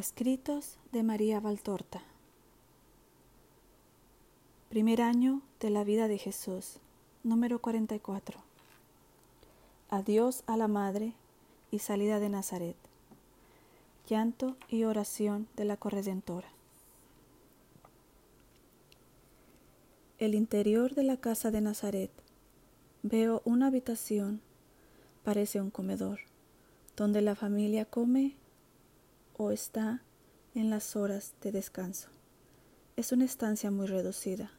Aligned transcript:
Escritos 0.00 0.78
de 0.92 1.02
María 1.02 1.40
Valtorta 1.40 2.00
Primer 4.70 5.02
año 5.02 5.42
de 5.60 5.68
la 5.68 5.84
vida 5.84 6.08
de 6.08 6.16
Jesús, 6.16 6.78
número 7.22 7.58
44. 7.58 8.40
Adiós 9.90 10.42
a 10.46 10.56
la 10.56 10.68
Madre 10.68 11.12
y 11.70 11.80
salida 11.80 12.18
de 12.18 12.30
Nazaret. 12.30 12.76
Llanto 14.08 14.56
y 14.70 14.84
oración 14.84 15.48
de 15.54 15.66
la 15.66 15.76
Corredentora. 15.76 16.48
El 20.18 20.34
interior 20.34 20.94
de 20.94 21.02
la 21.02 21.18
casa 21.18 21.50
de 21.50 21.60
Nazaret. 21.60 22.10
Veo 23.02 23.42
una 23.44 23.66
habitación, 23.66 24.40
parece 25.24 25.60
un 25.60 25.68
comedor, 25.68 26.20
donde 26.96 27.20
la 27.20 27.34
familia 27.34 27.84
come 27.84 28.39
o 29.42 29.52
está 29.52 30.02
en 30.54 30.68
las 30.68 30.96
horas 30.96 31.32
de 31.40 31.50
descanso. 31.50 32.10
Es 32.96 33.10
una 33.10 33.24
estancia 33.24 33.70
muy 33.70 33.86
reducida. 33.86 34.50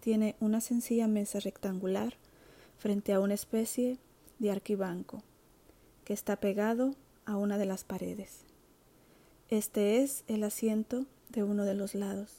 Tiene 0.00 0.36
una 0.40 0.62
sencilla 0.62 1.06
mesa 1.06 1.38
rectangular 1.38 2.14
frente 2.78 3.12
a 3.12 3.20
una 3.20 3.34
especie 3.34 3.98
de 4.38 4.50
arquibanco 4.50 5.22
que 6.06 6.14
está 6.14 6.36
pegado 6.36 6.94
a 7.26 7.36
una 7.36 7.58
de 7.58 7.66
las 7.66 7.84
paredes. 7.84 8.46
Este 9.50 10.02
es 10.02 10.24
el 10.28 10.44
asiento 10.44 11.04
de 11.28 11.42
uno 11.42 11.66
de 11.66 11.74
los 11.74 11.94
lados. 11.94 12.38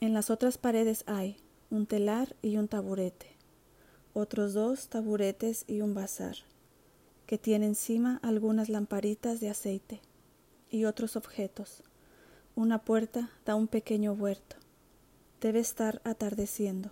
En 0.00 0.14
las 0.14 0.30
otras 0.30 0.58
paredes 0.58 1.04
hay 1.06 1.36
un 1.70 1.86
telar 1.86 2.34
y 2.42 2.56
un 2.56 2.66
taburete, 2.66 3.36
otros 4.14 4.52
dos 4.52 4.88
taburetes 4.88 5.64
y 5.68 5.80
un 5.80 5.94
bazar, 5.94 6.38
que 7.24 7.38
tiene 7.38 7.66
encima 7.66 8.18
algunas 8.24 8.68
lamparitas 8.68 9.38
de 9.38 9.50
aceite 9.50 10.00
y 10.74 10.86
otros 10.86 11.14
objetos. 11.14 11.84
Una 12.56 12.80
puerta 12.80 13.30
da 13.44 13.54
un 13.54 13.68
pequeño 13.68 14.12
huerto. 14.12 14.56
Debe 15.40 15.60
estar 15.60 16.00
atardeciendo, 16.02 16.90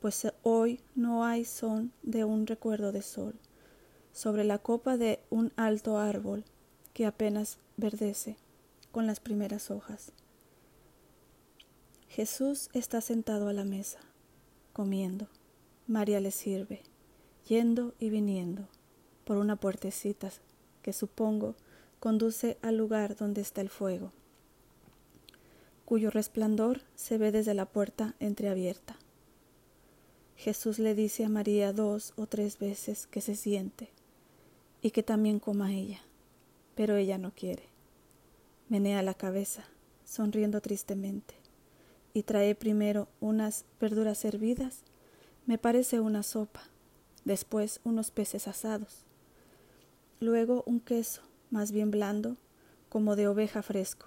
pues 0.00 0.26
hoy 0.42 0.80
no 0.96 1.24
hay 1.24 1.44
son 1.44 1.92
de 2.02 2.24
un 2.24 2.48
recuerdo 2.48 2.90
de 2.90 3.02
sol. 3.02 3.34
Sobre 4.12 4.42
la 4.42 4.58
copa 4.58 4.96
de 4.96 5.20
un 5.30 5.52
alto 5.54 5.98
árbol 5.98 6.44
que 6.94 7.06
apenas 7.06 7.58
verdece 7.76 8.36
con 8.90 9.06
las 9.06 9.20
primeras 9.20 9.70
hojas. 9.70 10.10
Jesús 12.08 12.70
está 12.72 13.00
sentado 13.00 13.48
a 13.48 13.52
la 13.52 13.64
mesa, 13.64 14.00
comiendo. 14.72 15.28
María 15.86 16.18
le 16.18 16.32
sirve, 16.32 16.82
yendo 17.46 17.94
y 18.00 18.10
viniendo 18.10 18.66
por 19.24 19.36
una 19.36 19.54
puertecita 19.54 20.30
que 20.82 20.92
supongo 20.92 21.54
conduce 22.06 22.56
al 22.62 22.76
lugar 22.76 23.16
donde 23.16 23.40
está 23.40 23.60
el 23.60 23.68
fuego, 23.68 24.12
cuyo 25.84 26.08
resplandor 26.08 26.82
se 26.94 27.18
ve 27.18 27.32
desde 27.32 27.52
la 27.52 27.66
puerta 27.66 28.14
entreabierta. 28.20 28.94
Jesús 30.36 30.78
le 30.78 30.94
dice 30.94 31.24
a 31.24 31.28
María 31.28 31.72
dos 31.72 32.12
o 32.14 32.28
tres 32.28 32.60
veces 32.60 33.08
que 33.08 33.20
se 33.20 33.34
siente 33.34 33.88
y 34.82 34.92
que 34.92 35.02
también 35.02 35.40
coma 35.40 35.72
ella, 35.72 36.00
pero 36.76 36.94
ella 36.94 37.18
no 37.18 37.32
quiere. 37.32 37.64
Menea 38.68 39.02
la 39.02 39.14
cabeza, 39.14 39.64
sonriendo 40.04 40.60
tristemente, 40.60 41.34
y 42.14 42.22
trae 42.22 42.54
primero 42.54 43.08
unas 43.18 43.64
verduras 43.80 44.24
hervidas, 44.24 44.82
me 45.44 45.58
parece 45.58 45.98
una 45.98 46.22
sopa, 46.22 46.62
después 47.24 47.80
unos 47.82 48.12
peces 48.12 48.46
asados, 48.46 49.06
luego 50.20 50.62
un 50.66 50.78
queso, 50.78 51.22
más 51.50 51.72
bien 51.72 51.90
blando, 51.90 52.36
como 52.88 53.16
de 53.16 53.28
oveja 53.28 53.62
fresco, 53.62 54.06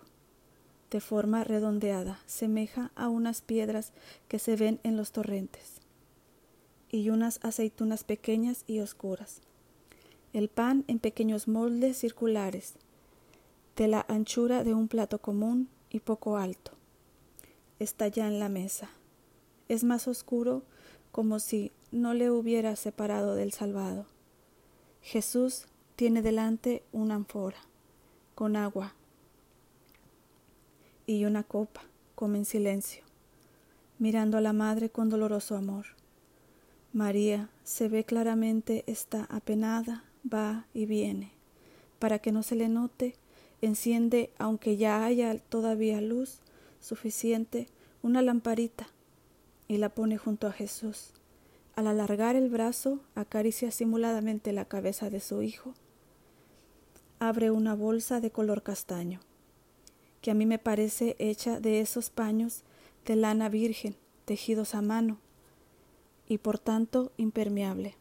de 0.92 1.02
forma 1.02 1.44
redondeada, 1.44 2.20
semeja 2.26 2.92
a 2.96 3.10
unas 3.10 3.42
piedras 3.42 3.94
que 4.28 4.40
se 4.40 4.56
ven 4.56 4.80
en 4.84 4.98
los 4.98 5.12
torrentes, 5.12 5.82
y 6.92 7.10
unas 7.10 7.40
aceitunas 7.44 8.04
pequeñas 8.04 8.64
y 8.68 8.80
oscuras. 8.80 9.42
El 10.34 10.50
pan 10.50 10.84
en 10.88 11.00
pequeños 11.00 11.48
moldes 11.48 11.98
circulares, 11.98 12.76
de 13.76 13.88
la 13.88 14.06
anchura 14.10 14.66
de 14.66 14.74
un 14.74 14.90
plato 14.90 15.20
común 15.20 15.70
y 15.90 16.02
poco 16.02 16.36
alto. 16.36 16.74
Está 17.80 18.10
ya 18.10 18.28
en 18.28 18.38
la 18.38 18.50
mesa. 18.50 18.90
Es 19.70 19.86
más 19.86 20.08
oscuro 20.10 20.64
como 21.14 21.40
si 21.40 21.72
no 21.92 22.14
le 22.14 22.30
hubiera 22.30 22.76
separado 22.76 23.36
del 23.36 23.54
salvado. 23.54 24.06
Jesús 25.02 25.66
tiene 26.00 26.22
delante 26.22 26.82
una 26.94 27.16
ánfora 27.16 27.58
con 28.34 28.56
agua 28.56 28.94
y 31.06 31.26
una 31.26 31.44
copa, 31.44 31.82
come 32.16 32.38
en 32.38 32.46
silencio, 32.46 33.04
mirando 33.98 34.38
a 34.38 34.42
la 34.42 34.54
madre 34.54 34.90
con 34.90 35.10
doloroso 35.10 35.58
amor. 35.58 35.88
María 36.94 37.50
se 37.66 37.90
ve 37.90 38.06
claramente 38.06 38.86
está 38.88 39.26
apenada, 39.26 40.06
va 40.24 40.68
y 40.74 40.86
viene. 40.86 41.34
Para 42.00 42.20
que 42.20 42.32
no 42.32 42.44
se 42.44 42.56
le 42.56 42.70
note, 42.70 43.16
enciende, 43.62 44.32
aunque 44.38 44.78
ya 44.78 45.04
haya 45.04 45.38
todavía 45.38 46.00
luz 46.00 46.40
suficiente, 46.80 47.68
una 48.02 48.22
lamparita 48.22 48.88
y 49.68 49.80
la 49.80 49.90
pone 49.90 50.18
junto 50.18 50.48
a 50.48 50.54
Jesús. 50.54 51.12
Al 51.76 51.88
alargar 51.88 52.38
el 52.38 52.48
brazo, 52.48 53.02
acaricia 53.16 53.70
simuladamente 53.70 54.54
la 54.54 54.64
cabeza 54.64 55.10
de 55.10 55.20
su 55.20 55.42
hijo 55.42 55.74
abre 57.20 57.52
una 57.52 57.76
bolsa 57.76 58.22
de 58.22 58.32
color 58.32 58.64
castaño, 58.64 59.20
que 60.22 60.32
a 60.32 60.34
mí 60.34 60.46
me 60.46 60.58
parece 60.58 61.18
hecha 61.20 61.60
de 61.60 61.82
esos 61.82 62.10
paños 62.10 62.64
de 63.06 63.18
lana 63.18 63.50
virgen, 63.50 63.96
tejidos 64.26 64.74
a 64.74 64.82
mano, 64.82 65.18
y 66.28 66.38
por 66.38 66.60
tanto 66.60 67.12
impermeable. 67.18 67.96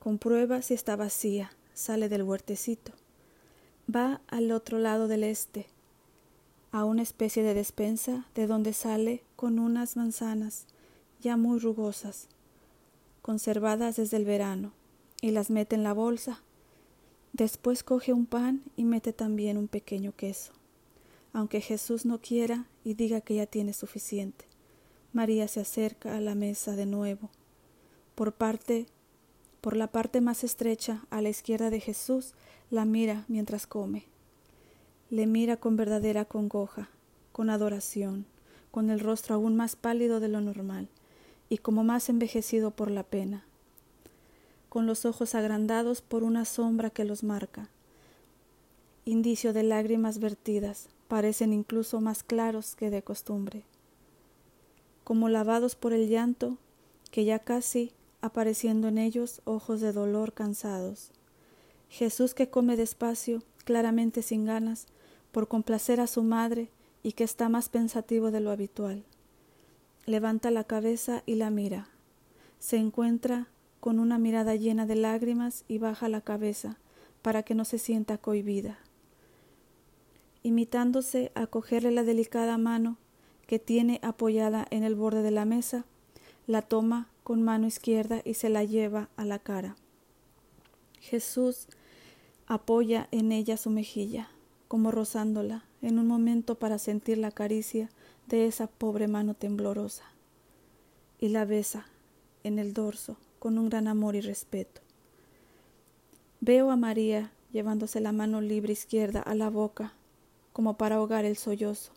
Comprueba 0.00 0.62
si 0.62 0.74
está 0.74 0.96
vacía, 0.96 1.52
sale 1.74 2.08
del 2.08 2.24
huertecito. 2.24 2.92
Va 3.94 4.20
al 4.28 4.50
otro 4.50 4.78
lado 4.78 5.08
del 5.08 5.22
este, 5.24 5.66
a 6.72 6.84
una 6.84 7.02
especie 7.02 7.42
de 7.42 7.54
despensa 7.54 8.26
de 8.34 8.46
donde 8.46 8.72
sale 8.72 9.22
con 9.36 9.58
unas 9.58 9.96
manzanas 9.96 10.66
ya 11.20 11.36
muy 11.36 11.58
rugosas, 11.58 12.28
conservadas 13.22 13.96
desde 13.96 14.16
el 14.16 14.24
verano 14.24 14.72
y 15.20 15.30
las 15.30 15.50
mete 15.50 15.76
en 15.76 15.82
la 15.82 15.92
bolsa. 15.92 16.42
Después 17.32 17.82
coge 17.82 18.12
un 18.12 18.26
pan 18.26 18.62
y 18.76 18.84
mete 18.84 19.12
también 19.12 19.56
un 19.56 19.68
pequeño 19.68 20.12
queso. 20.16 20.52
Aunque 21.32 21.60
Jesús 21.60 22.06
no 22.06 22.20
quiera 22.20 22.66
y 22.84 22.94
diga 22.94 23.20
que 23.20 23.34
ya 23.34 23.46
tiene 23.46 23.72
suficiente, 23.72 24.44
María 25.12 25.48
se 25.48 25.60
acerca 25.60 26.16
a 26.16 26.20
la 26.20 26.34
mesa 26.34 26.76
de 26.76 26.86
nuevo. 26.86 27.30
Por 28.14 28.32
parte 28.32 28.86
por 29.64 29.78
la 29.78 29.86
parte 29.86 30.20
más 30.20 30.44
estrecha 30.44 31.06
a 31.08 31.22
la 31.22 31.30
izquierda 31.30 31.70
de 31.70 31.80
Jesús, 31.80 32.34
la 32.68 32.84
mira 32.84 33.24
mientras 33.28 33.66
come. 33.66 34.04
Le 35.08 35.26
mira 35.26 35.56
con 35.56 35.74
verdadera 35.74 36.26
congoja, 36.26 36.90
con 37.32 37.48
adoración, 37.48 38.26
con 38.70 38.90
el 38.90 39.00
rostro 39.00 39.36
aún 39.36 39.56
más 39.56 39.74
pálido 39.74 40.20
de 40.20 40.28
lo 40.28 40.42
normal 40.42 40.90
y 41.48 41.56
como 41.56 41.82
más 41.82 42.10
envejecido 42.10 42.72
por 42.72 42.90
la 42.90 43.04
pena 43.04 43.46
con 44.74 44.86
los 44.86 45.04
ojos 45.04 45.36
agrandados 45.36 46.02
por 46.02 46.24
una 46.24 46.44
sombra 46.44 46.90
que 46.90 47.04
los 47.04 47.22
marca. 47.22 47.68
Indicio 49.04 49.52
de 49.52 49.62
lágrimas 49.62 50.18
vertidas, 50.18 50.88
parecen 51.06 51.52
incluso 51.52 52.00
más 52.00 52.24
claros 52.24 52.74
que 52.74 52.90
de 52.90 53.00
costumbre, 53.00 53.62
como 55.04 55.28
lavados 55.28 55.76
por 55.76 55.92
el 55.92 56.08
llanto, 56.08 56.58
que 57.12 57.24
ya 57.24 57.38
casi 57.38 57.92
apareciendo 58.20 58.88
en 58.88 58.98
ellos 58.98 59.42
ojos 59.44 59.80
de 59.80 59.92
dolor 59.92 60.32
cansados. 60.32 61.12
Jesús 61.88 62.34
que 62.34 62.50
come 62.50 62.76
despacio, 62.76 63.44
claramente 63.64 64.22
sin 64.22 64.44
ganas, 64.44 64.88
por 65.30 65.46
complacer 65.46 66.00
a 66.00 66.08
su 66.08 66.24
madre 66.24 66.68
y 67.04 67.12
que 67.12 67.22
está 67.22 67.48
más 67.48 67.68
pensativo 67.68 68.32
de 68.32 68.40
lo 68.40 68.50
habitual. 68.50 69.04
Levanta 70.04 70.50
la 70.50 70.64
cabeza 70.64 71.22
y 71.26 71.36
la 71.36 71.50
mira. 71.50 71.86
Se 72.58 72.76
encuentra 72.76 73.46
con 73.84 73.98
una 73.98 74.16
mirada 74.16 74.54
llena 74.54 74.86
de 74.86 74.94
lágrimas 74.94 75.66
y 75.68 75.76
baja 75.76 76.08
la 76.08 76.22
cabeza 76.22 76.78
para 77.20 77.42
que 77.42 77.54
no 77.54 77.66
se 77.66 77.76
sienta 77.76 78.16
cohibida. 78.16 78.78
Imitándose 80.42 81.32
a 81.34 81.46
cogerle 81.46 81.90
la 81.90 82.02
delicada 82.02 82.56
mano 82.56 82.96
que 83.46 83.58
tiene 83.58 84.00
apoyada 84.02 84.66
en 84.70 84.84
el 84.84 84.94
borde 84.94 85.20
de 85.20 85.32
la 85.32 85.44
mesa, 85.44 85.84
la 86.46 86.62
toma 86.62 87.10
con 87.24 87.42
mano 87.42 87.66
izquierda 87.66 88.22
y 88.24 88.32
se 88.32 88.48
la 88.48 88.64
lleva 88.64 89.10
a 89.18 89.26
la 89.26 89.38
cara. 89.38 89.76
Jesús 90.98 91.66
apoya 92.46 93.08
en 93.10 93.32
ella 93.32 93.58
su 93.58 93.68
mejilla, 93.68 94.30
como 94.66 94.92
rozándola, 94.92 95.66
en 95.82 95.98
un 95.98 96.06
momento 96.06 96.54
para 96.54 96.78
sentir 96.78 97.18
la 97.18 97.32
caricia 97.32 97.90
de 98.28 98.46
esa 98.46 98.66
pobre 98.66 99.08
mano 99.08 99.34
temblorosa, 99.34 100.04
y 101.20 101.28
la 101.28 101.44
besa 101.44 101.84
en 102.44 102.58
el 102.58 102.72
dorso 102.72 103.18
con 103.44 103.58
un 103.58 103.68
gran 103.68 103.88
amor 103.88 104.16
y 104.16 104.22
respeto. 104.22 104.80
Veo 106.40 106.70
a 106.70 106.76
María 106.76 107.30
llevándose 107.52 108.00
la 108.00 108.10
mano 108.10 108.40
libre 108.40 108.72
izquierda 108.72 109.20
a 109.20 109.34
la 109.34 109.50
boca, 109.50 109.92
como 110.54 110.78
para 110.78 110.96
ahogar 110.96 111.26
el 111.26 111.36
sollozo. 111.36 111.92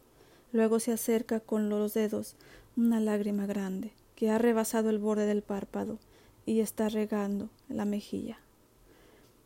Luego 0.51 0.81
se 0.81 0.91
acerca 0.91 1.39
con 1.39 1.69
los 1.69 1.93
dedos 1.93 2.35
una 2.75 2.99
lágrima 2.99 3.45
grande, 3.45 3.93
que 4.17 4.29
ha 4.29 4.37
rebasado 4.37 4.89
el 4.89 4.99
borde 4.99 5.25
del 5.25 5.41
párpado 5.41 5.99
y 6.45 6.59
está 6.59 6.89
regando 6.89 7.49
la 7.69 7.85
mejilla. 7.85 8.39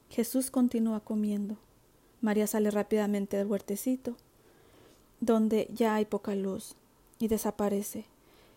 Jesús 0.09 0.49
continúa 0.49 1.01
comiendo. 1.01 1.57
María 2.19 2.47
sale 2.47 2.71
rápidamente 2.71 3.37
del 3.37 3.45
huertecito, 3.45 4.17
donde 5.19 5.69
ya 5.71 5.93
hay 5.93 6.05
poca 6.05 6.33
luz, 6.33 6.73
y 7.19 7.27
desaparece. 7.27 8.05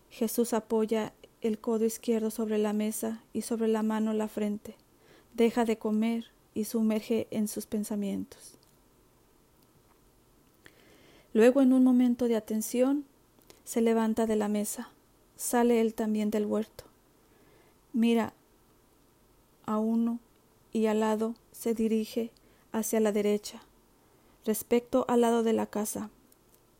Jesús 0.09 0.51
apoya 0.53 1.13
el 1.47 1.59
codo 1.59 1.85
izquierdo 1.85 2.31
sobre 2.31 2.57
la 2.57 2.73
mesa 2.73 3.21
y 3.33 3.41
sobre 3.41 3.67
la 3.67 3.83
mano 3.83 4.13
la 4.13 4.27
frente. 4.27 4.75
Deja 5.33 5.65
de 5.65 5.77
comer 5.77 6.31
y 6.53 6.65
sumerge 6.65 7.27
en 7.29 7.47
sus 7.47 7.65
pensamientos. 7.65 8.57
Luego, 11.33 11.61
en 11.61 11.73
un 11.73 11.83
momento 11.83 12.27
de 12.27 12.35
atención, 12.35 13.05
se 13.63 13.81
levanta 13.81 14.25
de 14.25 14.35
la 14.35 14.47
mesa. 14.47 14.89
Sale 15.35 15.81
él 15.81 15.93
también 15.93 16.31
del 16.31 16.45
huerto. 16.45 16.85
Mira 17.93 18.33
a 19.65 19.77
uno 19.77 20.19
y 20.71 20.85
al 20.87 21.01
lado 21.01 21.35
se 21.51 21.73
dirige 21.73 22.31
hacia 22.71 22.99
la 22.99 23.11
derecha. 23.11 23.61
Respecto 24.45 25.05
al 25.07 25.21
lado 25.21 25.43
de 25.43 25.53
la 25.53 25.65
casa, 25.65 26.09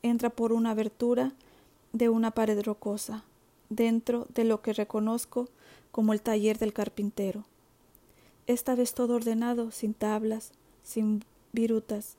entra 0.03 0.29
por 0.29 0.53
una 0.53 0.71
abertura 0.71 1.33
de 1.93 2.09
una 2.09 2.31
pared 2.31 2.61
rocosa, 2.63 3.23
dentro 3.69 4.27
de 4.33 4.43
lo 4.43 4.61
que 4.61 4.73
reconozco 4.73 5.49
como 5.91 6.13
el 6.13 6.21
taller 6.21 6.57
del 6.57 6.73
carpintero. 6.73 7.45
Esta 8.47 8.75
vez 8.75 8.93
todo 8.93 9.15
ordenado, 9.15 9.71
sin 9.71 9.93
tablas, 9.93 10.51
sin 10.83 11.23
virutas, 11.51 12.15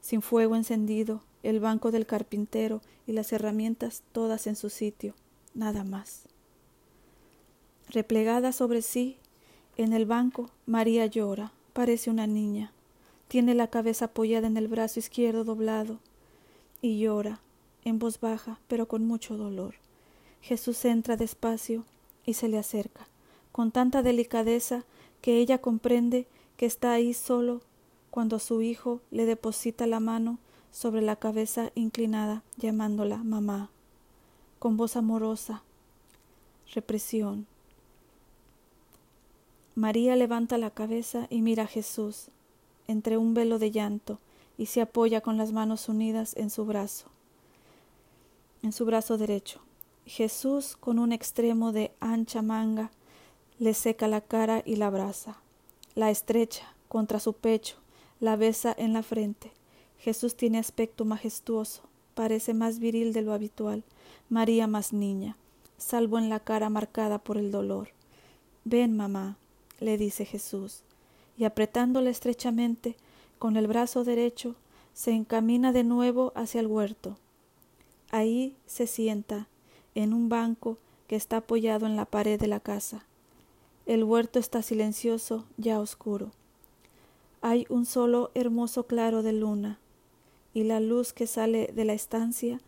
sin 0.00 0.20
fuego 0.22 0.56
encendido, 0.56 1.22
el 1.42 1.60
banco 1.60 1.90
del 1.90 2.06
carpintero 2.06 2.82
y 3.06 3.12
las 3.12 3.32
herramientas 3.32 4.02
todas 4.12 4.46
en 4.46 4.56
su 4.56 4.68
sitio, 4.68 5.14
nada 5.54 5.84
más. 5.84 6.24
Replegada 7.88 8.52
sobre 8.52 8.82
sí, 8.82 9.16
en 9.76 9.92
el 9.92 10.06
banco, 10.06 10.50
María 10.66 11.06
llora, 11.06 11.52
parece 11.72 12.10
una 12.10 12.26
niña. 12.26 12.72
Tiene 13.28 13.54
la 13.54 13.68
cabeza 13.68 14.06
apoyada 14.06 14.46
en 14.46 14.56
el 14.56 14.68
brazo 14.68 14.98
izquierdo 14.98 15.44
doblado 15.44 15.98
y 16.82 16.98
llora, 16.98 17.40
en 17.84 17.98
voz 17.98 18.20
baja, 18.20 18.60
pero 18.68 18.86
con 18.88 19.06
mucho 19.06 19.36
dolor. 19.36 19.76
Jesús 20.42 20.84
entra 20.84 21.16
despacio 21.16 21.84
y 22.24 22.34
se 22.34 22.48
le 22.48 22.58
acerca, 22.58 23.06
con 23.52 23.70
tanta 23.70 24.02
delicadeza 24.02 24.84
que 25.20 25.38
ella 25.38 25.58
comprende 25.58 26.26
que 26.56 26.66
está 26.66 26.92
ahí 26.92 27.14
solo 27.14 27.60
cuando 28.10 28.38
su 28.38 28.62
hijo 28.62 29.00
le 29.10 29.26
deposita 29.26 29.86
la 29.86 30.00
mano 30.00 30.38
sobre 30.72 31.02
la 31.02 31.16
cabeza 31.16 31.70
inclinada, 31.74 32.42
llamándola 32.56 33.18
mamá, 33.18 33.70
con 34.58 34.76
voz 34.76 34.96
amorosa. 34.96 35.62
Represión. 36.74 37.46
María 39.74 40.16
levanta 40.16 40.58
la 40.58 40.70
cabeza 40.70 41.26
y 41.30 41.42
mira 41.42 41.64
a 41.64 41.66
Jesús 41.66 42.28
entre 42.86 43.16
un 43.16 43.34
velo 43.34 43.58
de 43.58 43.70
llanto 43.70 44.18
y 44.58 44.66
se 44.66 44.80
apoya 44.80 45.20
con 45.20 45.36
las 45.36 45.52
manos 45.52 45.88
unidas 45.88 46.36
en 46.36 46.50
su 46.50 46.64
brazo 46.64 47.06
en 48.62 48.72
su 48.72 48.84
brazo 48.84 49.16
derecho. 49.16 49.60
Jesús, 50.06 50.76
con 50.76 50.98
un 50.98 51.12
extremo 51.12 51.72
de 51.72 51.92
ancha 52.00 52.42
manga, 52.42 52.90
le 53.58 53.74
seca 53.74 54.08
la 54.08 54.20
cara 54.20 54.62
y 54.64 54.76
la 54.76 54.86
abraza. 54.86 55.36
La 55.94 56.10
estrecha 56.10 56.74
contra 56.88 57.20
su 57.20 57.34
pecho, 57.34 57.76
la 58.18 58.36
besa 58.36 58.74
en 58.76 58.92
la 58.92 59.02
frente. 59.02 59.52
Jesús 59.98 60.34
tiene 60.34 60.58
aspecto 60.58 61.04
majestuoso, 61.04 61.82
parece 62.14 62.54
más 62.54 62.78
viril 62.78 63.12
de 63.12 63.22
lo 63.22 63.32
habitual, 63.32 63.84
María 64.28 64.66
más 64.66 64.92
niña, 64.92 65.36
salvo 65.76 66.18
en 66.18 66.28
la 66.28 66.40
cara 66.40 66.70
marcada 66.70 67.18
por 67.18 67.36
el 67.36 67.50
dolor. 67.50 67.88
Ven, 68.64 68.96
mamá, 68.96 69.36
le 69.78 69.98
dice 69.98 70.24
Jesús, 70.24 70.82
y 71.36 71.44
apretándola 71.44 72.10
estrechamente, 72.10 72.96
con 73.38 73.56
el 73.56 73.66
brazo 73.66 74.04
derecho, 74.04 74.54
se 74.92 75.12
encamina 75.12 75.72
de 75.72 75.84
nuevo 75.84 76.32
hacia 76.34 76.60
el 76.60 76.66
huerto. 76.66 77.16
Ahí 78.10 78.54
se 78.66 78.86
sienta, 78.86 79.48
en 79.94 80.12
un 80.12 80.28
banco 80.28 80.78
que 81.06 81.16
está 81.16 81.38
apoyado 81.38 81.86
en 81.86 81.96
la 81.96 82.04
pared 82.04 82.38
de 82.38 82.46
la 82.46 82.60
casa. 82.60 83.04
El 83.86 84.04
huerto 84.04 84.38
está 84.38 84.62
silencioso, 84.62 85.44
ya 85.56 85.80
oscuro. 85.80 86.30
Hay 87.42 87.66
un 87.68 87.86
solo 87.86 88.30
hermoso 88.34 88.86
claro 88.86 89.22
de 89.22 89.32
luna, 89.32 89.78
y 90.54 90.64
la 90.64 90.80
luz 90.80 91.12
que 91.12 91.26
sale 91.26 91.70
de 91.74 91.84
la 91.84 91.92
estancia. 91.92 92.60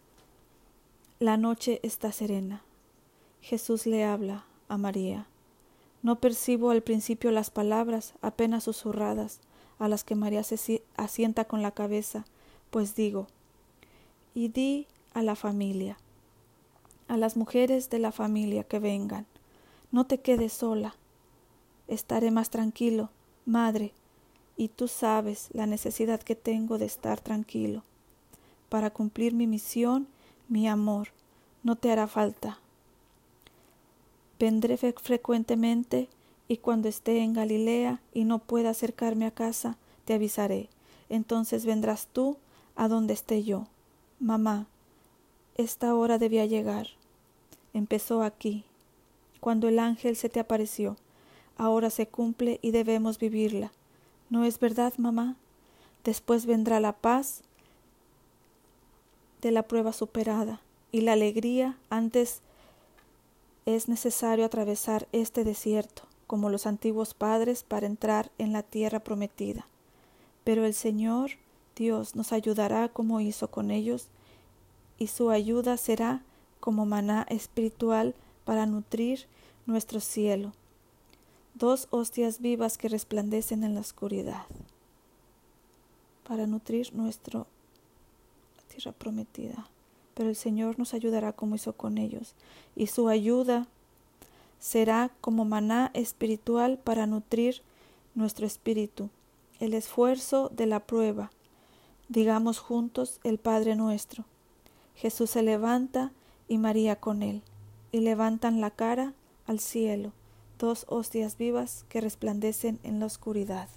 La 1.18 1.36
noche 1.36 1.80
está 1.82 2.12
serena. 2.12 2.62
Jesús 3.40 3.86
le 3.86 4.04
habla 4.04 4.44
a 4.68 4.78
María. 4.78 5.26
No 6.02 6.16
percibo 6.16 6.70
al 6.70 6.82
principio 6.82 7.30
las 7.30 7.50
palabras, 7.50 8.14
apenas 8.22 8.64
susurradas, 8.64 9.40
a 9.78 9.88
las 9.88 10.04
que 10.04 10.14
María 10.14 10.42
se 10.42 10.82
asienta 10.96 11.44
con 11.44 11.62
la 11.62 11.72
cabeza, 11.72 12.24
pues 12.70 12.94
digo, 12.94 13.26
y 14.34 14.48
di 14.48 14.86
a 15.12 15.22
la 15.22 15.36
familia, 15.36 15.98
a 17.12 17.18
las 17.18 17.36
mujeres 17.36 17.90
de 17.90 17.98
la 17.98 18.10
familia 18.10 18.64
que 18.64 18.78
vengan. 18.78 19.26
No 19.90 20.06
te 20.06 20.20
quedes 20.20 20.54
sola. 20.54 20.94
Estaré 21.86 22.30
más 22.30 22.48
tranquilo, 22.48 23.10
madre, 23.44 23.92
y 24.56 24.68
tú 24.68 24.88
sabes 24.88 25.50
la 25.52 25.66
necesidad 25.66 26.22
que 26.22 26.36
tengo 26.36 26.78
de 26.78 26.86
estar 26.86 27.20
tranquilo. 27.20 27.82
Para 28.70 28.88
cumplir 28.88 29.34
mi 29.34 29.46
misión, 29.46 30.08
mi 30.48 30.66
amor, 30.66 31.08
no 31.62 31.76
te 31.76 31.92
hará 31.92 32.06
falta. 32.06 32.60
Vendré 34.38 34.78
frecuentemente 34.78 36.08
y 36.48 36.56
cuando 36.56 36.88
esté 36.88 37.18
en 37.18 37.34
Galilea 37.34 38.00
y 38.14 38.24
no 38.24 38.38
pueda 38.38 38.70
acercarme 38.70 39.26
a 39.26 39.32
casa, 39.32 39.76
te 40.06 40.14
avisaré. 40.14 40.70
Entonces 41.10 41.66
vendrás 41.66 42.08
tú 42.10 42.38
a 42.74 42.88
donde 42.88 43.12
esté 43.12 43.44
yo. 43.44 43.66
Mamá, 44.18 44.66
esta 45.56 45.94
hora 45.94 46.16
debía 46.16 46.46
llegar. 46.46 46.86
Empezó 47.74 48.22
aquí, 48.22 48.64
cuando 49.40 49.68
el 49.68 49.78
ángel 49.78 50.16
se 50.16 50.28
te 50.28 50.40
apareció. 50.40 50.96
Ahora 51.56 51.90
se 51.90 52.06
cumple 52.06 52.58
y 52.62 52.70
debemos 52.70 53.18
vivirla. 53.18 53.72
¿No 54.30 54.44
es 54.44 54.58
verdad, 54.58 54.92
mamá? 54.96 55.36
Después 56.04 56.46
vendrá 56.46 56.80
la 56.80 56.92
paz 56.92 57.42
de 59.40 59.50
la 59.50 59.62
prueba 59.62 59.92
superada 59.92 60.60
y 60.90 61.02
la 61.02 61.12
alegría. 61.12 61.76
Antes 61.90 62.40
es 63.66 63.88
necesario 63.88 64.44
atravesar 64.44 65.08
este 65.12 65.44
desierto, 65.44 66.02
como 66.26 66.50
los 66.50 66.66
antiguos 66.66 67.14
padres, 67.14 67.62
para 67.62 67.86
entrar 67.86 68.30
en 68.38 68.52
la 68.52 68.62
tierra 68.62 69.00
prometida. 69.00 69.66
Pero 70.44 70.64
el 70.64 70.74
Señor 70.74 71.32
Dios 71.76 72.16
nos 72.16 72.32
ayudará 72.32 72.88
como 72.88 73.20
hizo 73.20 73.50
con 73.50 73.70
ellos 73.70 74.08
y 74.98 75.06
su 75.06 75.30
ayuda 75.30 75.76
será 75.76 76.22
como 76.62 76.86
maná 76.86 77.26
espiritual 77.28 78.14
para 78.44 78.66
nutrir 78.66 79.26
nuestro 79.66 79.98
cielo. 79.98 80.52
Dos 81.54 81.88
hostias 81.90 82.40
vivas 82.40 82.78
que 82.78 82.88
resplandecen 82.88 83.64
en 83.64 83.74
la 83.74 83.80
oscuridad 83.80 84.44
para 86.22 86.46
nutrir 86.46 86.94
nuestra 86.94 87.46
tierra 88.68 88.92
prometida. 88.92 89.66
Pero 90.14 90.28
el 90.28 90.36
Señor 90.36 90.78
nos 90.78 90.94
ayudará 90.94 91.32
como 91.32 91.56
hizo 91.56 91.72
con 91.72 91.98
ellos, 91.98 92.36
y 92.76 92.86
su 92.86 93.08
ayuda 93.08 93.66
será 94.60 95.10
como 95.20 95.44
maná 95.44 95.90
espiritual 95.94 96.78
para 96.78 97.08
nutrir 97.08 97.62
nuestro 98.14 98.46
espíritu. 98.46 99.10
El 99.58 99.74
esfuerzo 99.74 100.48
de 100.54 100.66
la 100.66 100.78
prueba. 100.78 101.32
Digamos 102.08 102.60
juntos 102.60 103.18
el 103.24 103.38
Padre 103.38 103.74
nuestro. 103.74 104.24
Jesús 104.94 105.30
se 105.30 105.42
levanta 105.42 106.12
y 106.52 106.58
María 106.58 106.96
con 106.96 107.22
él, 107.22 107.40
y 107.92 108.00
levantan 108.00 108.60
la 108.60 108.70
cara 108.70 109.14
al 109.46 109.58
cielo, 109.58 110.12
dos 110.58 110.84
hostias 110.86 111.38
vivas 111.38 111.86
que 111.88 112.02
resplandecen 112.02 112.78
en 112.82 113.00
la 113.00 113.06
oscuridad. 113.06 113.70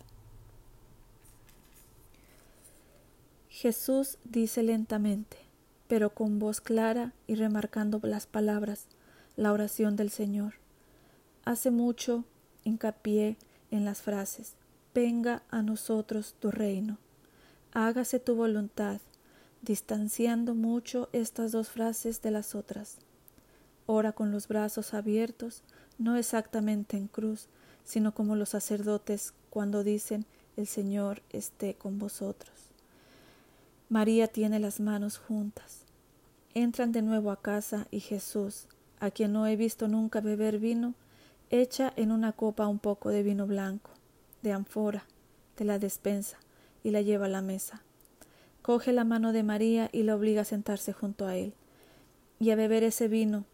Jesús 3.48 4.17
dice 4.25 4.62
lentamente, 4.62 5.38
pero 5.88 6.10
con 6.10 6.38
voz 6.38 6.60
clara 6.60 7.13
y 7.27 7.36
remarcando 7.36 8.01
las 8.03 8.27
palabras, 8.27 8.88
la 9.38 9.53
oración 9.53 9.96
del 9.96 10.10
Señor. 10.10 10.55
Hace 11.46 11.72
mucho 11.72 12.25
hincapié 12.65 13.38
en 13.72 13.86
las 13.86 14.01
frases, 14.01 14.55
venga 14.94 15.44
a 15.50 15.62
nosotros 15.62 16.36
tu 16.41 16.51
reino, 16.51 16.98
hágase 17.72 18.20
tu 18.20 18.36
voluntad, 18.36 19.00
distanciando 19.66 20.56
mucho 20.56 21.10
estas 21.12 21.52
dos 21.52 21.70
frases 21.70 22.22
de 22.22 22.32
las 22.32 22.56
otras. 22.56 22.98
Ora 23.88 24.14
con 24.14 24.32
los 24.32 24.48
brazos 24.48 24.94
abiertos, 24.94 25.64
no 25.98 26.16
exactamente 26.16 26.96
en 26.96 27.08
cruz, 27.08 27.50
sino 27.84 28.14
como 28.14 28.36
los 28.36 28.50
sacerdotes 28.50 29.34
cuando 29.50 29.84
dicen 29.84 30.26
el 30.56 30.68
Señor 30.68 31.22
esté 31.32 31.74
con 31.74 32.00
vosotros. 32.00 32.54
María 33.90 34.28
tiene 34.28 34.60
las 34.60 34.80
manos 34.80 35.18
juntas. 35.18 35.82
Entran 36.54 36.92
de 36.92 37.02
nuevo 37.02 37.32
a 37.32 37.42
casa 37.42 37.88
y 37.92 38.00
Jesús, 38.00 38.68
a 39.00 39.12
quien 39.12 39.34
no 39.34 39.46
he 39.46 39.56
visto 39.56 39.88
nunca 39.88 40.22
beber 40.22 40.60
vino, 40.60 40.94
echa 41.50 41.92
en 41.96 42.12
una 42.12 42.32
copa 42.32 42.68
un 42.68 42.80
poco 42.80 43.10
de 43.10 43.24
vino 43.24 43.46
blanco, 43.46 43.92
de 44.42 44.54
anfora, 44.54 45.06
de 45.58 45.66
la 45.66 45.80
despensa, 45.80 46.38
y 46.84 46.92
la 46.92 47.02
lleva 47.02 47.26
a 47.26 47.30
la 47.30 47.42
mesa. 47.42 47.82
Coge 48.66 48.94
la 48.94 49.04
mano 49.04 49.32
de 49.32 49.44
María 49.44 49.92
y 49.92 50.02
la 50.02 50.16
obliga 50.16 50.42
a 50.42 50.44
sentarse 50.44 50.92
junto 50.92 51.28
a 51.28 51.36
él, 51.36 51.54
y 52.40 52.50
a 52.50 52.56
beber 52.56 52.82
ese 52.82 53.08
vino, 53.08 53.46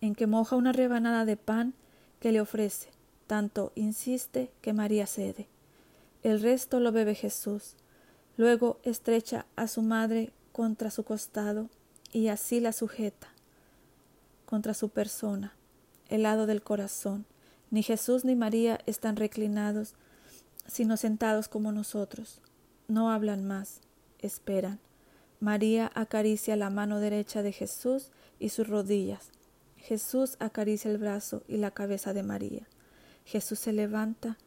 en 0.00 0.14
que 0.14 0.28
moja 0.28 0.54
una 0.54 0.70
rebanada 0.70 1.24
de 1.24 1.36
pan 1.36 1.74
que 2.20 2.30
le 2.30 2.40
ofrece, 2.40 2.90
tanto 3.26 3.72
insiste 3.74 4.52
que 4.60 4.72
María 4.72 5.04
cede. 5.08 5.48
El 6.22 6.40
resto 6.40 6.78
lo 6.78 6.92
bebe 6.92 7.16
Jesús. 7.16 7.74
Luego 8.36 8.78
estrecha 8.84 9.46
a 9.56 9.66
su 9.66 9.82
madre 9.82 10.32
contra 10.52 10.92
su 10.92 11.02
costado 11.02 11.70
y 12.12 12.28
así 12.28 12.60
la 12.60 12.72
sujeta 12.72 13.32
contra 14.46 14.74
su 14.74 14.90
persona, 14.90 15.56
el 16.08 16.22
lado 16.22 16.46
del 16.46 16.62
corazón. 16.62 17.26
Ni 17.72 17.82
Jesús 17.82 18.24
ni 18.24 18.36
María 18.36 18.78
están 18.86 19.16
reclinados, 19.16 19.94
sino 20.68 20.96
sentados 20.96 21.48
como 21.48 21.72
nosotros. 21.72 22.40
No 22.90 23.12
hablan 23.12 23.44
más, 23.44 23.82
esperan. 24.18 24.80
María 25.38 25.92
acaricia 25.94 26.56
la 26.56 26.70
mano 26.70 26.98
derecha 26.98 27.40
de 27.40 27.52
Jesús 27.52 28.10
y 28.40 28.48
sus 28.48 28.66
rodillas. 28.66 29.30
Jesús 29.76 30.34
acaricia 30.40 30.90
el 30.90 30.98
brazo 30.98 31.44
y 31.46 31.58
la 31.58 31.70
cabeza 31.70 32.12
de 32.14 32.24
María. 32.24 32.66
Jesús 33.24 33.60
se 33.60 33.72
levanta 33.72 34.38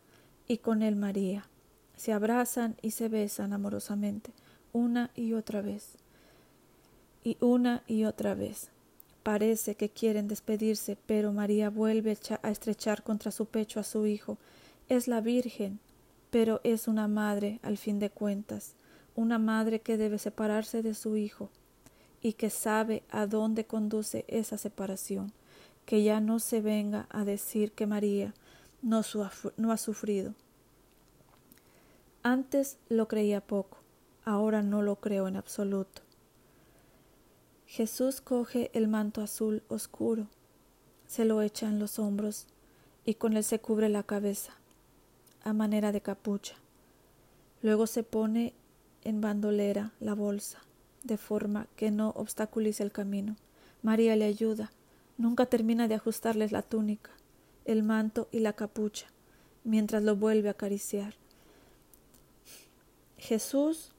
y 0.45 0.57
con 0.57 0.83
él 0.83 0.97
María. 0.97 1.47
Se 1.95 2.11
abrazan 2.11 2.75
y 2.81 2.91
se 2.91 3.07
besan 3.07 3.53
amorosamente, 3.53 4.33
una 4.73 5.09
y 5.15 5.31
otra 5.31 5.61
vez. 5.61 5.93
Y 7.23 7.37
una 7.39 7.83
y 7.87 8.03
otra 8.03 8.35
vez. 8.35 8.71
Parece 9.23 9.75
que 9.75 9.87
quieren 9.87 10.27
despedirse, 10.27 10.97
pero 11.05 11.31
María 11.31 11.69
vuelve 11.69 12.17
a 12.41 12.51
estrechar 12.51 13.03
contra 13.03 13.31
su 13.31 13.45
pecho 13.45 13.79
a 13.79 13.83
su 13.83 14.05
hijo. 14.05 14.37
Es 14.89 15.07
la 15.07 15.21
Virgen, 15.21 15.79
pero 16.33 16.61
es 16.63 16.87
una 16.87 17.07
madre 17.07 17.59
al 17.61 17.77
fin 17.77 17.99
de 17.99 18.09
cuentas, 18.09 18.73
una 19.15 19.37
madre 19.37 19.81
que 19.81 19.97
debe 19.97 20.17
separarse 20.17 20.81
de 20.81 20.95
su 20.95 21.15
hijo 21.15 21.51
y 22.21 22.33
que 22.33 22.49
sabe 22.49 23.03
a 23.11 23.27
dónde 23.27 23.67
conduce 23.67 24.25
esa 24.27 24.57
separación, 24.57 25.31
que 25.85 26.01
ya 26.01 26.19
no 26.21 26.39
se 26.39 26.59
venga 26.59 27.05
a 27.11 27.23
decir 27.23 27.73
que 27.73 27.85
María 27.85 28.33
no, 28.81 29.03
no 29.57 29.71
ha 29.71 29.77
sufrido. 29.77 30.33
Antes 32.23 32.79
lo 32.89 33.07
creía 33.07 33.39
poco, 33.39 33.77
ahora 34.25 34.63
no 34.63 34.81
lo 34.81 34.95
creo 34.95 35.27
en 35.27 35.35
absoluto. 35.35 36.01
Jesús 37.67 38.21
coge 38.21 38.71
el 38.73 38.87
manto 38.87 39.21
azul 39.21 39.61
oscuro, 39.67 40.25
se 41.05 41.25
lo 41.25 41.43
echa 41.43 41.67
en 41.67 41.77
los 41.77 41.99
hombros 41.99 42.47
y 43.05 43.13
con 43.13 43.37
él 43.37 43.43
se 43.43 43.59
cubre 43.59 43.87
la 43.87 44.01
cabeza, 44.01 44.55
a 45.43 45.53
manera 45.53 45.91
de 45.91 46.01
capucha. 46.01 46.55
Luego 47.61 47.87
se 47.87 48.03
pone 48.03 48.53
en 49.03 49.21
bandolera 49.21 49.91
la 49.99 50.13
bolsa 50.13 50.59
de 51.03 51.17
forma 51.17 51.67
que 51.75 51.91
no 51.91 52.09
obstaculice 52.15 52.83
el 52.83 52.91
camino. 52.91 53.35
María 53.81 54.15
le 54.15 54.25
ayuda. 54.25 54.71
Nunca 55.17 55.45
termina 55.45 55.87
de 55.87 55.95
ajustarles 55.95 56.51
la 56.51 56.63
túnica, 56.63 57.11
el 57.65 57.83
manto 57.83 58.27
y 58.31 58.39
la 58.39 58.53
capucha, 58.53 59.07
mientras 59.63 60.01
lo 60.03 60.15
vuelve 60.15 60.47
a 60.47 60.51
acariciar. 60.51 61.13
Jesús 63.17 63.91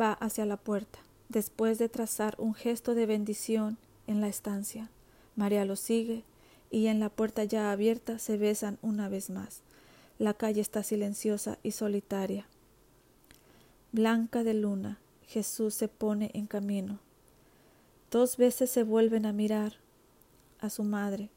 va 0.00 0.12
hacia 0.12 0.46
la 0.46 0.56
puerta, 0.56 0.98
después 1.28 1.78
de 1.78 1.88
trazar 1.88 2.36
un 2.38 2.54
gesto 2.54 2.94
de 2.94 3.06
bendición 3.06 3.76
en 4.06 4.20
la 4.20 4.28
estancia. 4.28 4.88
María 5.34 5.64
lo 5.64 5.76
sigue 5.76 6.22
y 6.70 6.86
en 6.86 7.00
la 7.00 7.08
puerta 7.08 7.44
ya 7.44 7.72
abierta 7.72 8.18
se 8.18 8.36
besan 8.36 8.78
una 8.82 9.08
vez 9.08 9.30
más. 9.30 9.62
La 10.18 10.34
calle 10.34 10.60
está 10.60 10.82
silenciosa 10.82 11.58
y 11.62 11.72
solitaria. 11.72 12.46
Blanca 13.92 14.44
de 14.44 14.54
luna, 14.54 14.98
Jesús 15.26 15.74
se 15.74 15.88
pone 15.88 16.30
en 16.32 16.46
camino. 16.46 17.00
Dos 18.10 18.36
veces 18.36 18.70
se 18.70 18.82
vuelven 18.82 19.26
a 19.26 19.32
mirar 19.32 19.74
a 20.60 20.70
su 20.70 20.84
madre, 20.84 21.28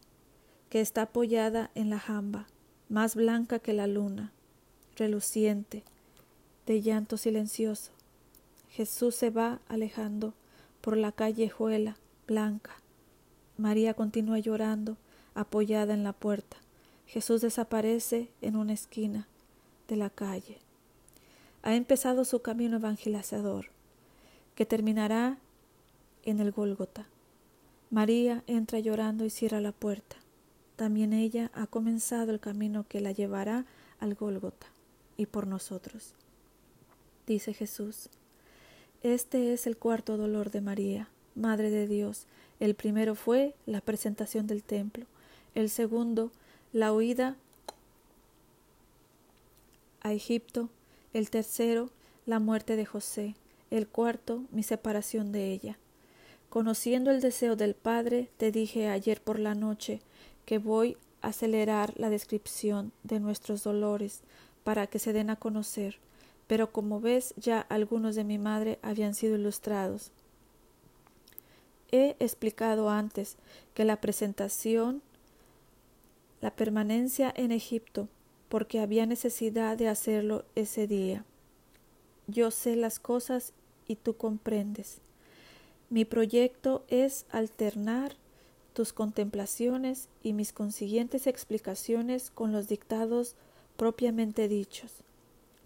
que 0.70 0.80
está 0.80 1.04
apoyada 1.04 1.72
en 1.76 1.90
la 1.90 2.00
jamba, 2.00 2.48
más 2.88 3.16
blanca 3.16 3.60
que 3.60 3.74
la 3.74 3.88
luna, 3.88 4.32
reluciente, 4.96 5.84
de 6.66 6.82
llanto 6.82 7.18
silencioso. 7.18 7.92
Jesús 8.70 9.16
se 9.16 9.30
va 9.30 9.60
alejando 9.68 10.34
por 10.80 10.96
la 10.96 11.12
callejuela 11.12 11.98
blanca. 12.28 12.78
María 13.58 13.94
continúa 13.94 14.40
llorando, 14.40 14.96
apoyada 15.34 15.94
en 15.94 16.04
la 16.04 16.14
puerta. 16.14 16.58
Jesús 17.10 17.42
desaparece 17.42 18.30
en 18.40 18.56
una 18.56 18.74
esquina 18.74 19.28
de 19.88 19.96
la 19.96 20.12
calle. 20.12 20.60
Ha 21.64 21.74
empezado 21.74 22.24
su 22.24 22.44
camino 22.44 22.78
evangelizador 22.78 23.66
que 24.54 24.68
terminará 24.68 25.40
en 26.24 26.40
el 26.40 26.52
Gólgota. 26.52 27.08
María 27.90 28.44
entra 28.46 28.78
llorando 28.78 29.26
y 29.26 29.32
cierra 29.32 29.60
la 29.60 29.72
puerta. 29.72 30.18
También 30.76 31.12
ella 31.12 31.50
ha 31.56 31.66
comenzado 31.66 32.32
el 32.32 32.40
camino 32.40 32.86
que 32.88 33.02
la 33.02 33.12
llevará 33.12 33.66
al 34.00 34.14
Gólgota 34.14 34.68
y 35.18 35.26
por 35.26 35.48
nosotros. 35.48 36.14
Dice 37.26 37.56
Jesús. 37.56 38.10
Este 39.02 39.52
es 39.52 39.66
el 39.66 39.78
cuarto 39.78 40.16
dolor 40.16 40.52
de 40.52 40.62
María, 40.62 41.10
Madre 41.34 41.72
de 41.72 41.88
Dios. 41.88 42.28
El 42.60 42.76
primero 42.76 43.16
fue 43.16 43.56
la 43.66 43.82
presentación 43.82 44.46
del 44.46 44.62
templo. 44.62 45.08
El 45.56 45.72
segundo, 45.72 46.32
la 46.72 46.94
huida 46.94 47.36
a 50.02 50.14
Egipto. 50.14 50.70
El 51.14 51.30
tercero, 51.30 51.90
la 52.26 52.40
muerte 52.40 52.76
de 52.76 52.86
José. 52.86 53.36
El 53.72 53.88
cuarto, 53.88 54.44
mi 54.52 54.64
separación 54.64 55.32
de 55.32 55.52
ella. 55.52 55.78
Conociendo 56.50 57.12
el 57.12 57.22
deseo 57.22 57.56
del 57.56 57.74
Padre, 57.76 58.30
te 58.38 58.52
dije 58.52 58.88
ayer 58.88 59.22
por 59.22 59.40
la 59.40 59.56
noche 59.56 60.02
que 60.46 60.58
voy 60.58 60.98
a 61.22 61.28
acelerar 61.28 61.94
la 61.98 62.10
descripción 62.10 62.92
de 63.04 63.20
nuestros 63.20 63.64
dolores 63.64 64.22
para 64.64 64.88
que 64.88 65.00
se 65.00 65.14
den 65.14 65.30
a 65.30 65.36
conocer, 65.36 65.98
pero 66.48 66.72
como 66.72 67.00
ves 67.02 67.34
ya 67.38 67.60
algunos 67.62 68.16
de 68.16 68.24
mi 68.24 68.38
madre 68.38 68.80
habían 68.82 69.14
sido 69.14 69.36
ilustrados. 69.36 70.12
He 71.92 72.16
explicado 72.20 72.90
antes 72.90 73.38
que 73.74 73.86
la 73.86 74.02
presentación, 74.02 75.02
la 76.42 76.52
permanencia 76.52 77.34
en 77.36 77.52
Egipto, 77.52 78.08
porque 78.48 78.80
había 78.80 79.06
necesidad 79.06 79.78
de 79.78 79.88
hacerlo 79.88 80.46
ese 80.56 80.88
día. 80.88 81.26
Yo 82.28 82.52
sé 82.52 82.76
las 82.76 83.00
cosas 83.00 83.54
y 83.88 83.96
tú 83.96 84.16
comprendes. 84.16 85.00
Mi 85.90 86.06
proyecto 86.06 86.84
es 86.88 87.26
alternar 87.32 88.16
tus 88.74 88.94
contemplaciones 88.94 90.08
y 90.24 90.34
mis 90.34 90.54
consiguientes 90.54 91.28
explicaciones 91.28 92.30
con 92.30 92.52
los 92.52 92.68
dictados 92.68 93.36
propiamente 93.76 94.48
dichos, 94.48 94.92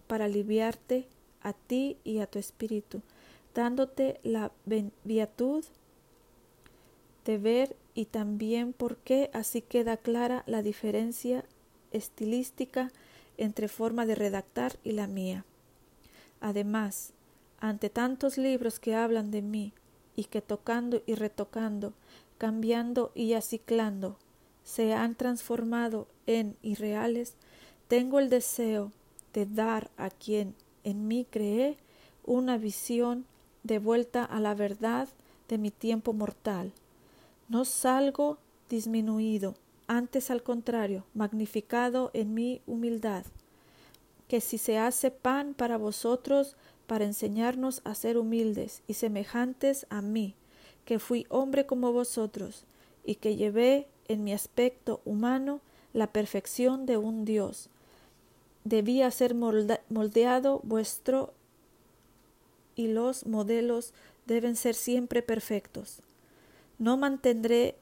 para 0.06 0.24
aliviarte 0.24 1.06
a 1.42 1.52
ti 1.52 1.98
y 2.04 2.20
a 2.20 2.26
tu 2.26 2.38
espíritu, 2.38 3.02
dándote 3.54 4.18
la 4.22 4.50
beatud 5.04 5.64
de 7.24 7.38
ver 7.38 7.76
y 7.94 8.06
también 8.06 8.72
porque 8.72 9.30
así 9.32 9.62
queda 9.62 9.96
clara 9.96 10.42
la 10.46 10.62
diferencia 10.62 11.44
estilística 11.92 12.90
entre 13.38 13.68
forma 13.68 14.06
de 14.06 14.14
redactar 14.14 14.78
y 14.82 14.92
la 14.92 15.06
mía. 15.06 15.44
Además, 16.40 17.12
ante 17.60 17.88
tantos 17.88 18.36
libros 18.36 18.80
que 18.80 18.94
hablan 18.94 19.30
de 19.30 19.42
mí 19.42 19.72
y 20.16 20.24
que 20.24 20.42
tocando 20.42 21.02
y 21.06 21.14
retocando, 21.14 21.94
cambiando 22.36 23.12
y 23.14 23.34
aciclando, 23.34 24.18
se 24.64 24.92
han 24.92 25.14
transformado 25.14 26.08
en 26.26 26.56
irreales, 26.62 27.34
tengo 27.88 28.18
el 28.18 28.28
deseo 28.28 28.92
de 29.32 29.46
dar 29.46 29.90
a 29.96 30.10
quien 30.10 30.54
en 30.84 31.06
mí 31.06 31.26
cree 31.30 31.76
una 32.24 32.56
visión 32.58 33.26
de 33.62 33.78
vuelta 33.78 34.24
a 34.24 34.40
la 34.40 34.54
verdad 34.54 35.08
de 35.48 35.58
mi 35.58 35.70
tiempo 35.70 36.12
mortal. 36.12 36.72
No 37.54 37.64
salgo 37.64 38.38
disminuido, 38.68 39.54
antes 39.86 40.32
al 40.32 40.42
contrario, 40.42 41.04
magnificado 41.14 42.10
en 42.12 42.34
mi 42.34 42.60
humildad, 42.66 43.24
que 44.26 44.40
si 44.40 44.58
se 44.58 44.76
hace 44.76 45.12
pan 45.12 45.54
para 45.54 45.76
vosotros, 45.76 46.56
para 46.88 47.04
enseñarnos 47.04 47.80
a 47.84 47.94
ser 47.94 48.18
humildes 48.18 48.82
y 48.88 48.94
semejantes 48.94 49.86
a 49.88 50.02
mí, 50.02 50.34
que 50.84 50.98
fui 50.98 51.26
hombre 51.28 51.64
como 51.64 51.92
vosotros, 51.92 52.64
y 53.04 53.14
que 53.14 53.36
llevé 53.36 53.86
en 54.08 54.24
mi 54.24 54.32
aspecto 54.32 55.00
humano 55.04 55.60
la 55.92 56.08
perfección 56.08 56.86
de 56.86 56.96
un 56.96 57.24
Dios. 57.24 57.70
debía 58.64 59.08
ser 59.12 59.36
moldeado 59.36 60.60
vuestro 60.64 61.32
y 62.74 62.88
los 62.88 63.26
modelos 63.26 63.94
deben 64.26 64.56
ser 64.56 64.74
siempre 64.74 65.22
perfectos. 65.22 66.02
No 66.78 66.96
mantendré 66.96 67.76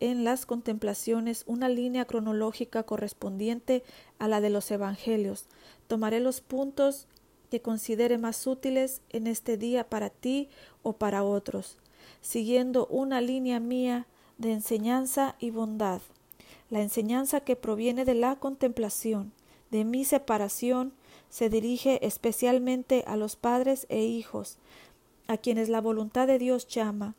en 0.00 0.24
las 0.24 0.46
contemplaciones 0.46 1.44
una 1.46 1.68
línea 1.68 2.06
cronológica 2.06 2.82
correspondiente 2.82 3.84
a 4.18 4.28
la 4.28 4.40
de 4.40 4.50
los 4.50 4.70
Evangelios. 4.70 5.46
Tomaré 5.86 6.20
los 6.20 6.40
puntos 6.40 7.06
que 7.50 7.60
considere 7.60 8.16
más 8.16 8.46
útiles 8.46 9.02
en 9.10 9.26
este 9.26 9.56
día 9.56 9.88
para 9.88 10.08
ti 10.08 10.48
o 10.82 10.94
para 10.94 11.22
otros, 11.22 11.76
siguiendo 12.22 12.86
una 12.86 13.20
línea 13.20 13.60
mía 13.60 14.06
de 14.38 14.52
enseñanza 14.52 15.36
y 15.38 15.50
bondad. 15.50 16.00
La 16.70 16.80
enseñanza 16.80 17.40
que 17.40 17.56
proviene 17.56 18.04
de 18.04 18.14
la 18.14 18.36
contemplación, 18.36 19.32
de 19.70 19.84
mi 19.84 20.04
separación, 20.04 20.92
se 21.28 21.50
dirige 21.50 22.04
especialmente 22.06 23.04
a 23.06 23.16
los 23.16 23.36
padres 23.36 23.86
e 23.88 24.02
hijos, 24.02 24.56
a 25.26 25.36
quienes 25.36 25.68
la 25.68 25.80
voluntad 25.80 26.26
de 26.26 26.38
Dios 26.38 26.66
llama, 26.66 27.14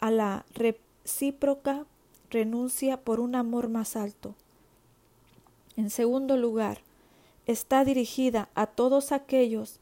a 0.00 0.10
la 0.10 0.44
recíproca 0.54 1.86
renuncia 2.30 2.96
por 2.96 3.20
un 3.20 3.34
amor 3.34 3.68
más 3.68 3.96
alto. 3.96 4.34
En 5.76 5.90
segundo 5.90 6.36
lugar, 6.36 6.80
está 7.46 7.84
dirigida 7.84 8.48
a 8.54 8.66
todos 8.66 9.12
aquellos 9.12 9.80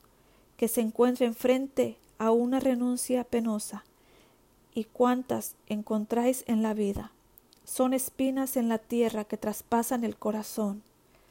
que 0.56 0.68
se 0.68 0.80
encuentren 0.80 1.34
frente 1.34 1.96
a 2.18 2.30
una 2.30 2.60
renuncia 2.60 3.24
penosa. 3.24 3.84
¿Y 4.74 4.84
cuántas 4.84 5.54
encontráis 5.66 6.44
en 6.46 6.62
la 6.62 6.74
vida? 6.74 7.12
Son 7.64 7.92
espinas 7.94 8.56
en 8.56 8.68
la 8.68 8.78
tierra 8.78 9.24
que 9.24 9.36
traspasan 9.36 10.04
el 10.04 10.16
corazón, 10.16 10.82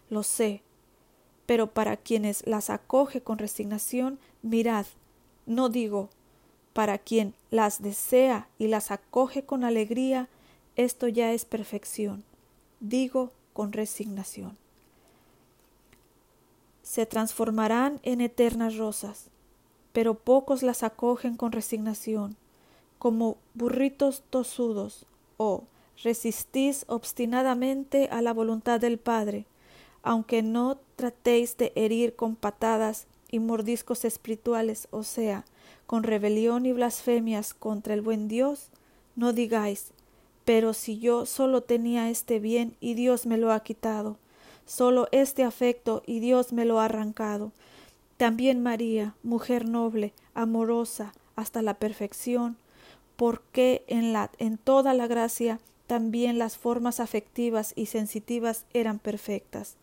lo 0.10 0.24
sé, 0.24 0.62
pero 1.46 1.68
para 1.68 1.98
quienes 1.98 2.46
las 2.46 2.70
acoge 2.70 3.22
con 3.22 3.38
resignación, 3.38 4.20
mirad, 4.42 4.86
no 5.46 5.70
digo, 5.70 6.10
para 6.78 7.00
quien 7.00 7.34
las 7.50 7.82
desea 7.82 8.50
y 8.60 8.68
las 8.68 8.92
acoge 8.92 9.42
con 9.42 9.64
alegría, 9.64 10.30
esto 10.76 11.08
ya 11.08 11.34
es 11.34 11.44
perfección. 11.44 12.24
Digo 12.80 13.32
con 13.54 13.74
resignación. 13.74 14.56
Se 16.84 17.08
transformarán 17.08 18.00
en 18.04 18.22
eternas 18.22 18.78
rosas, 18.78 19.32
pero 19.92 20.14
pocos 20.14 20.62
las 20.62 20.84
acogen 20.84 21.36
con 21.36 21.52
resignación, 21.52 22.36
como 23.00 23.38
burritos 23.56 24.22
tosudos, 24.30 25.08
o 25.38 25.64
resistís 26.04 26.86
obstinadamente 26.88 28.08
a 28.12 28.22
la 28.22 28.34
voluntad 28.34 28.80
del 28.80 29.00
Padre, 29.00 29.48
aunque 30.04 30.44
no 30.44 30.78
tratéis 30.96 31.58
de 31.58 31.72
herir 31.74 32.16
con 32.16 32.36
patadas 32.36 33.08
y 33.32 33.40
mordiscos 33.40 34.06
espirituales, 34.06 34.88
o 34.92 35.02
sea, 35.02 35.44
con 35.86 36.04
rebelión 36.04 36.66
y 36.66 36.74
blasfemias 36.74 37.54
contra 37.54 37.94
el 37.94 38.02
buen 38.02 38.28
Dios, 38.28 38.70
no 39.16 39.34
digáis, 39.34 39.92
pero 40.46 40.74
si 40.74 41.00
yo 41.00 41.26
solo 41.26 41.62
tenía 41.62 42.10
este 42.10 42.40
bien 42.40 42.76
y 42.80 42.94
Dios 42.94 43.26
me 43.26 43.38
lo 43.38 43.52
ha 43.52 43.62
quitado, 43.62 44.18
solo 44.66 45.08
este 45.12 45.44
afecto 45.44 46.04
y 46.06 46.20
Dios 46.20 46.54
me 46.54 46.66
lo 46.66 46.80
ha 46.80 46.86
arrancado. 46.86 47.52
También 48.18 48.62
María, 48.62 49.16
mujer 49.24 49.68
noble, 49.68 50.14
amorosa, 50.34 51.14
hasta 51.36 51.62
la 51.62 51.76
perfección, 51.76 52.58
porque 53.16 53.84
en, 53.88 54.14
la, 54.14 54.32
en 54.40 54.58
toda 54.58 54.94
la 54.94 55.08
gracia 55.08 55.60
también 55.86 56.38
las 56.38 56.58
formas 56.58 57.00
afectivas 57.00 57.74
y 57.76 57.88
sensitivas 57.88 58.66
eran 58.74 59.00
perfectas. 59.00 59.76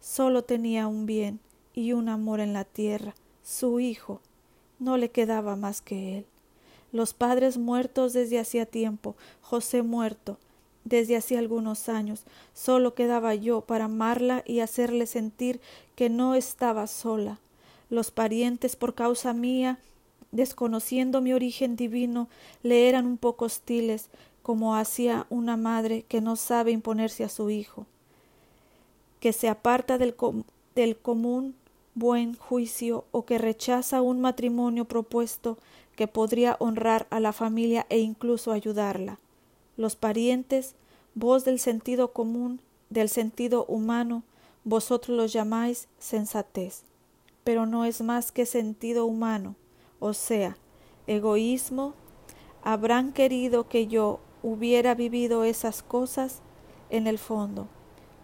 Solo 0.00 0.42
tenía 0.42 0.88
un 0.88 1.06
bien, 1.06 1.40
y 1.74 1.92
un 1.92 2.08
amor 2.08 2.40
en 2.40 2.52
la 2.52 2.64
tierra, 2.64 3.14
su 3.42 3.80
hijo. 3.80 4.20
No 4.82 4.96
le 4.96 5.12
quedaba 5.12 5.54
más 5.54 5.80
que 5.80 6.18
él. 6.18 6.26
Los 6.90 7.14
padres 7.14 7.56
muertos 7.56 8.12
desde 8.12 8.40
hacía 8.40 8.66
tiempo, 8.66 9.14
José 9.40 9.82
muerto, 9.82 10.38
desde 10.84 11.16
hacía 11.16 11.38
algunos 11.38 11.88
años, 11.88 12.24
solo 12.52 12.92
quedaba 12.92 13.36
yo 13.36 13.60
para 13.60 13.84
amarla 13.84 14.42
y 14.44 14.58
hacerle 14.58 15.06
sentir 15.06 15.60
que 15.94 16.10
no 16.10 16.34
estaba 16.34 16.88
sola. 16.88 17.38
Los 17.90 18.10
parientes, 18.10 18.74
por 18.74 18.96
causa 18.96 19.32
mía, 19.32 19.78
desconociendo 20.32 21.20
mi 21.20 21.32
origen 21.32 21.76
divino, 21.76 22.28
le 22.64 22.88
eran 22.88 23.06
un 23.06 23.18
poco 23.18 23.44
hostiles, 23.44 24.08
como 24.42 24.74
hacía 24.74 25.26
una 25.30 25.56
madre 25.56 26.04
que 26.08 26.20
no 26.20 26.34
sabe 26.34 26.72
imponerse 26.72 27.22
a 27.22 27.28
su 27.28 27.50
hijo, 27.50 27.86
que 29.20 29.32
se 29.32 29.48
aparta 29.48 29.96
del, 29.96 30.16
del 30.74 30.96
común 30.96 31.54
buen 31.94 32.36
juicio 32.36 33.04
o 33.10 33.24
que 33.24 33.38
rechaza 33.38 34.02
un 34.02 34.20
matrimonio 34.20 34.86
propuesto 34.86 35.58
que 35.96 36.08
podría 36.08 36.56
honrar 36.58 37.06
a 37.10 37.20
la 37.20 37.32
familia 37.32 37.86
e 37.90 37.98
incluso 37.98 38.52
ayudarla. 38.52 39.18
Los 39.76 39.96
parientes, 39.96 40.74
vos 41.14 41.44
del 41.44 41.58
sentido 41.58 42.12
común, 42.12 42.60
del 42.90 43.08
sentido 43.08 43.64
humano, 43.66 44.22
vosotros 44.64 45.16
los 45.16 45.32
llamáis 45.32 45.88
sensatez, 45.98 46.84
pero 47.44 47.66
no 47.66 47.84
es 47.84 48.00
más 48.00 48.32
que 48.32 48.46
sentido 48.46 49.06
humano, 49.06 49.56
o 49.98 50.14
sea, 50.14 50.56
egoísmo. 51.06 51.94
Habrán 52.62 53.12
querido 53.12 53.68
que 53.68 53.88
yo 53.88 54.20
hubiera 54.42 54.94
vivido 54.94 55.44
esas 55.44 55.82
cosas 55.82 56.40
en 56.90 57.06
el 57.06 57.18
fondo, 57.18 57.66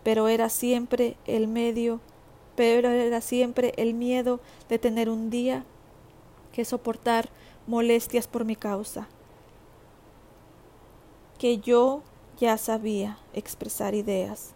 pero 0.04 0.28
era 0.28 0.48
siempre 0.48 1.16
el 1.26 1.48
medio 1.48 2.00
pero 2.58 2.88
era 2.88 3.20
siempre 3.20 3.72
el 3.76 3.94
miedo 3.94 4.40
de 4.68 4.80
tener 4.80 5.08
un 5.08 5.30
día 5.30 5.64
que 6.50 6.64
soportar 6.64 7.28
molestias 7.68 8.26
por 8.26 8.44
mi 8.44 8.56
causa, 8.56 9.06
que 11.38 11.58
yo 11.58 12.02
ya 12.36 12.58
sabía 12.58 13.16
expresar 13.32 13.94
ideas, 13.94 14.54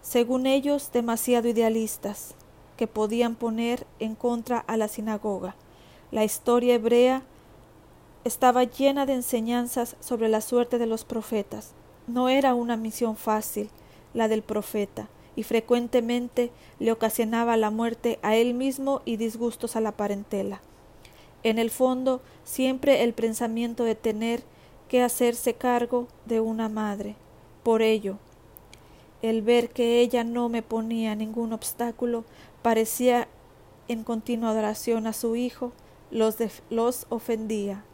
según 0.00 0.46
ellos 0.46 0.92
demasiado 0.94 1.46
idealistas, 1.46 2.36
que 2.78 2.86
podían 2.86 3.34
poner 3.34 3.86
en 3.98 4.14
contra 4.14 4.58
a 4.60 4.78
la 4.78 4.88
sinagoga. 4.88 5.54
La 6.10 6.24
historia 6.24 6.76
hebrea 6.76 7.22
estaba 8.24 8.64
llena 8.64 9.04
de 9.04 9.12
enseñanzas 9.12 9.94
sobre 10.00 10.30
la 10.30 10.40
suerte 10.40 10.78
de 10.78 10.86
los 10.86 11.04
profetas. 11.04 11.72
No 12.06 12.30
era 12.30 12.54
una 12.54 12.78
misión 12.78 13.14
fácil 13.14 13.68
la 14.14 14.28
del 14.28 14.40
profeta, 14.40 15.10
y 15.36 15.42
frecuentemente 15.42 16.50
le 16.78 16.92
ocasionaba 16.92 17.56
la 17.56 17.70
muerte 17.70 18.18
a 18.22 18.36
él 18.36 18.54
mismo 18.54 19.02
y 19.04 19.16
disgustos 19.16 19.76
a 19.76 19.80
la 19.80 19.92
parentela. 19.92 20.60
En 21.42 21.58
el 21.58 21.70
fondo, 21.70 22.20
siempre 22.44 23.02
el 23.02 23.14
pensamiento 23.14 23.84
de 23.84 23.94
tener 23.94 24.42
que 24.88 25.02
hacerse 25.02 25.54
cargo 25.54 26.06
de 26.26 26.40
una 26.40 26.68
madre. 26.68 27.16
Por 27.62 27.82
ello, 27.82 28.18
el 29.22 29.42
ver 29.42 29.70
que 29.70 30.00
ella 30.00 30.24
no 30.24 30.48
me 30.48 30.62
ponía 30.62 31.14
ningún 31.14 31.52
obstáculo 31.52 32.24
parecía 32.60 33.28
en 33.88 34.04
continua 34.04 34.50
adoración 34.50 35.06
a 35.06 35.12
su 35.12 35.36
hijo, 35.36 35.72
los, 36.10 36.36
los 36.70 37.06
ofendía. 37.08 37.84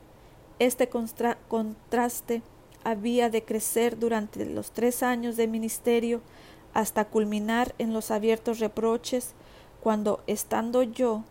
Este 0.58 0.88
contraste 0.88 2.42
había 2.84 3.30
de 3.30 3.44
crecer 3.44 3.98
durante 3.98 4.44
los 4.46 4.72
tres 4.72 5.02
años 5.02 5.36
de 5.36 5.46
ministerio 5.46 6.20
hasta 6.78 7.06
culminar 7.06 7.74
en 7.78 7.92
los 7.92 8.12
abiertos 8.12 8.60
reproches 8.60 9.32
cuando, 9.80 10.22
estando 10.28 10.84
yo 10.84 11.24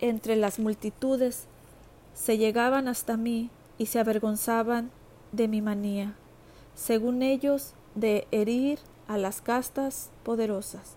entre 0.00 0.36
las 0.36 0.58
multitudes, 0.58 1.46
se 2.12 2.36
llegaban 2.36 2.88
hasta 2.88 3.16
mí 3.16 3.48
y 3.78 3.86
se 3.86 3.98
avergonzaban 3.98 4.90
de 5.32 5.48
mi 5.48 5.62
manía, 5.62 6.14
según 6.74 7.22
ellos, 7.22 7.72
de 7.94 8.28
herir 8.30 8.80
a 9.06 9.16
las 9.16 9.40
castas 9.40 10.10
poderosas. 10.24 10.96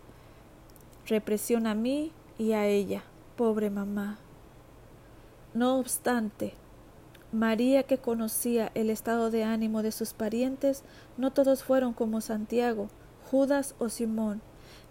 Represión 1.07 1.67
a 1.67 1.73
mí 1.73 2.11
y 2.37 2.51
a 2.51 2.67
ella, 2.67 3.01
pobre 3.37 3.69
mamá. 3.69 4.19
No 5.53 5.77
obstante, 5.79 6.53
María, 7.31 7.83
que 7.83 7.97
conocía 7.97 8.73
el 8.75 8.89
estado 8.89 9.31
de 9.31 9.45
ánimo 9.45 9.83
de 9.83 9.93
sus 9.93 10.11
parientes, 10.11 10.83
no 11.15 11.31
todos 11.31 11.63
fueron 11.63 11.93
como 11.93 12.19
Santiago, 12.19 12.89
Judas 13.31 13.75
o 13.79 13.87
Simón, 13.87 14.41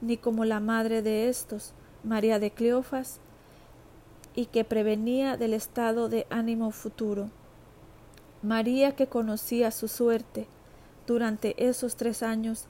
ni 0.01 0.17
como 0.17 0.47
la 0.47 0.61
madre 0.61 1.03
de 1.03 1.29
estos, 1.29 1.75
María 2.03 2.39
de 2.39 2.51
Cleofas, 2.51 3.21
y 4.35 4.47
que 4.47 4.65
prevenía 4.65 5.37
del 5.37 5.53
estado 5.53 6.09
de 6.09 6.27
ánimo 6.31 6.71
futuro. 6.71 7.29
María 8.43 8.97
que 8.97 9.09
conocía 9.09 9.71
su 9.71 9.89
suerte 9.89 10.47
durante 11.07 11.69
esos 11.69 11.97
tres 11.97 12.23
años 12.23 12.65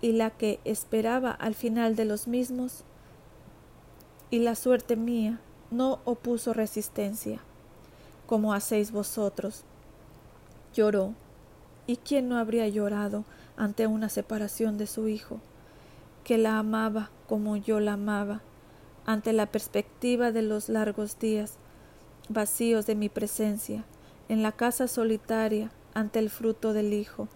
y 0.00 0.12
la 0.12 0.30
que 0.30 0.60
esperaba 0.64 1.32
al 1.32 1.56
final 1.56 1.96
de 1.96 2.04
los 2.04 2.28
mismos, 2.28 2.84
y 4.30 4.38
la 4.38 4.54
suerte 4.54 4.94
mía 4.94 5.40
no 5.72 5.98
opuso 6.04 6.52
resistencia, 6.52 7.40
como 8.28 8.54
hacéis 8.54 8.92
vosotros. 8.92 9.64
Lloró, 10.72 11.14
¿y 11.88 11.96
quién 11.96 12.28
no 12.28 12.38
habría 12.38 12.68
llorado 12.68 13.24
ante 13.58 13.88
una 13.88 14.08
separación 14.08 14.78
de 14.78 14.86
su 14.86 15.08
hijo, 15.08 15.40
que 16.22 16.38
la 16.38 16.58
amaba 16.58 17.10
como 17.28 17.56
yo 17.56 17.80
la 17.80 17.94
amaba, 17.94 18.40
ante 19.04 19.32
la 19.32 19.46
perspectiva 19.46 20.30
de 20.30 20.42
los 20.42 20.68
largos 20.68 21.18
días 21.18 21.58
vacíos 22.28 22.86
de 22.86 22.94
mi 22.94 23.08
presencia, 23.08 23.84
en 24.28 24.42
la 24.42 24.52
casa 24.52 24.86
solitaria 24.86 25.70
ante 25.92 26.20
el 26.20 26.30
fruto 26.30 26.72
del 26.72 26.92
Hijo, 26.92 27.28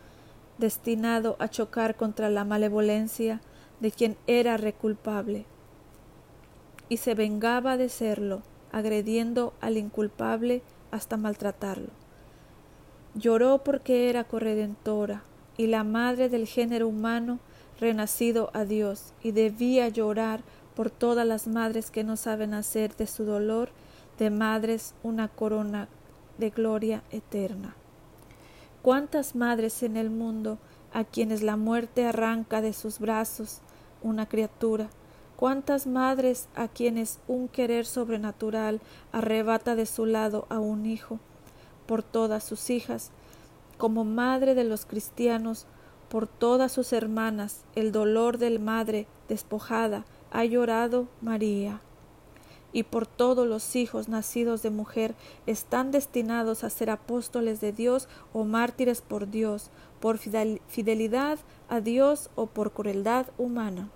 destinado 0.59 1.37
a 1.41 1.49
chocar 1.49 1.97
contra 1.97 2.31
la 2.31 2.45
malevolencia 2.45 3.41
de 3.81 3.91
quien 3.91 4.17
era 4.27 4.57
reculpable, 4.57 5.47
y 6.89 6.99
se 6.99 7.15
vengaba 7.15 7.77
de 7.77 7.89
serlo, 7.89 8.43
agrediendo 8.71 9.55
al 9.61 9.77
inculpable 9.77 10.63
hasta 10.91 11.17
maltratarlo. 11.17 11.91
Lloró 13.15 13.65
porque 13.65 14.09
era 14.09 14.25
corredentora 14.25 15.23
y 15.57 15.67
la 15.67 15.85
madre 15.85 16.29
del 16.29 16.47
género 16.47 16.89
humano 16.89 17.39
renacido 17.81 18.51
a 18.55 18.65
Dios, 18.65 19.13
y 19.23 19.33
debía 19.33 19.89
llorar 19.89 20.41
por 20.75 20.91
todas 20.91 21.27
las 21.27 21.47
madres 21.47 21.91
que 21.91 22.05
no 22.05 22.17
saben 22.17 22.55
hacer 22.55 22.97
de 22.97 23.07
su 23.07 23.25
dolor 23.25 23.71
de 24.19 24.31
madres 24.31 24.95
una 25.03 25.29
corona 25.29 25.89
de 26.39 26.51
gloria 26.51 27.03
eterna. 27.11 27.75
¿Cuántas 28.83 29.35
madres 29.35 29.83
en 29.83 29.97
el 29.97 30.11
mundo 30.11 30.59
a 30.93 31.05
quienes 31.05 31.43
la 31.43 31.57
muerte 31.57 32.07
arranca 32.07 32.61
de 32.61 32.73
sus 32.73 32.99
brazos 32.99 33.61
una 34.03 34.27
criatura? 34.27 34.91
¿Cuántas 35.37 35.87
madres 35.87 36.49
a 36.55 36.69
quienes 36.69 37.19
un 37.27 37.49
querer 37.49 37.85
sobrenatural 37.85 38.81
arrebata 39.11 39.75
de 39.75 39.87
su 39.87 40.07
lado 40.07 40.47
a 40.51 40.61
un 40.61 40.87
hijo? 40.87 41.19
Por 41.87 42.03
todas 42.03 42.45
sus 42.45 42.71
hijas, 42.71 43.11
como 43.83 44.05
madre 44.05 44.55
de 44.55 44.63
los 44.63 44.87
cristianos, 44.87 45.67
por 46.09 46.29
todas 46.29 46.71
sus 46.71 46.93
hermanas, 46.93 47.65
el 47.75 47.91
dolor 47.91 48.39
del 48.39 48.61
madre 48.61 49.09
despojada, 49.29 50.05
ha 50.31 50.45
llorado 50.45 51.09
María. 51.21 51.81
Y 52.73 52.85
por 52.85 53.09
todos 53.09 53.45
los 53.45 53.75
hijos 53.75 54.09
nacidos 54.09 54.63
de 54.63 54.71
mujer 54.71 55.17
están 55.47 55.91
destinados 55.91 56.63
a 56.63 56.71
ser 56.71 56.91
apóstoles 56.91 57.61
de 57.61 57.73
Dios 57.73 58.09
o 58.33 58.45
mártires 58.45 59.03
por 59.03 59.29
Dios, 59.29 59.69
por 59.99 60.17
fidelidad 60.19 61.41
a 61.69 61.81
Dios 61.81 62.31
o 62.37 62.47
por 62.47 62.71
crueldad 62.71 63.27
humana. 63.37 63.89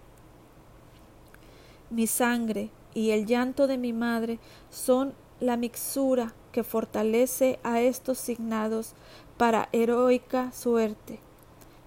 Mi 1.90 2.08
sangre 2.08 2.70
y 2.92 3.10
el 3.10 3.24
llanto 3.24 3.68
de 3.68 3.78
mi 3.78 3.92
madre 3.92 4.40
son 4.68 5.14
la 5.38 5.56
mixura 5.56 6.34
que 6.50 6.64
fortalece 6.64 7.60
a 7.62 7.82
estos 7.82 8.16
signados 8.16 8.94
para 9.36 9.68
heroica 9.72 10.52
suerte, 10.52 11.20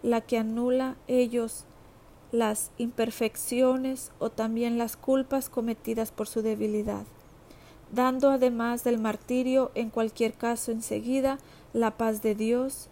la 0.03 0.21
que 0.21 0.37
anula 0.37 0.95
ellos 1.07 1.65
las 2.31 2.71
imperfecciones 2.77 4.11
o 4.19 4.29
también 4.29 4.77
las 4.77 4.95
culpas 4.95 5.49
cometidas 5.49 6.11
por 6.11 6.27
su 6.27 6.41
debilidad, 6.41 7.05
dando 7.91 8.29
además 8.29 8.83
del 8.83 8.99
martirio 8.99 9.71
en 9.73 9.89
cualquier 9.89 10.33
caso 10.33 10.71
enseguida 10.71 11.39
la 11.73 11.97
paz 11.97 12.21
de 12.21 12.35
Dios 12.35 12.87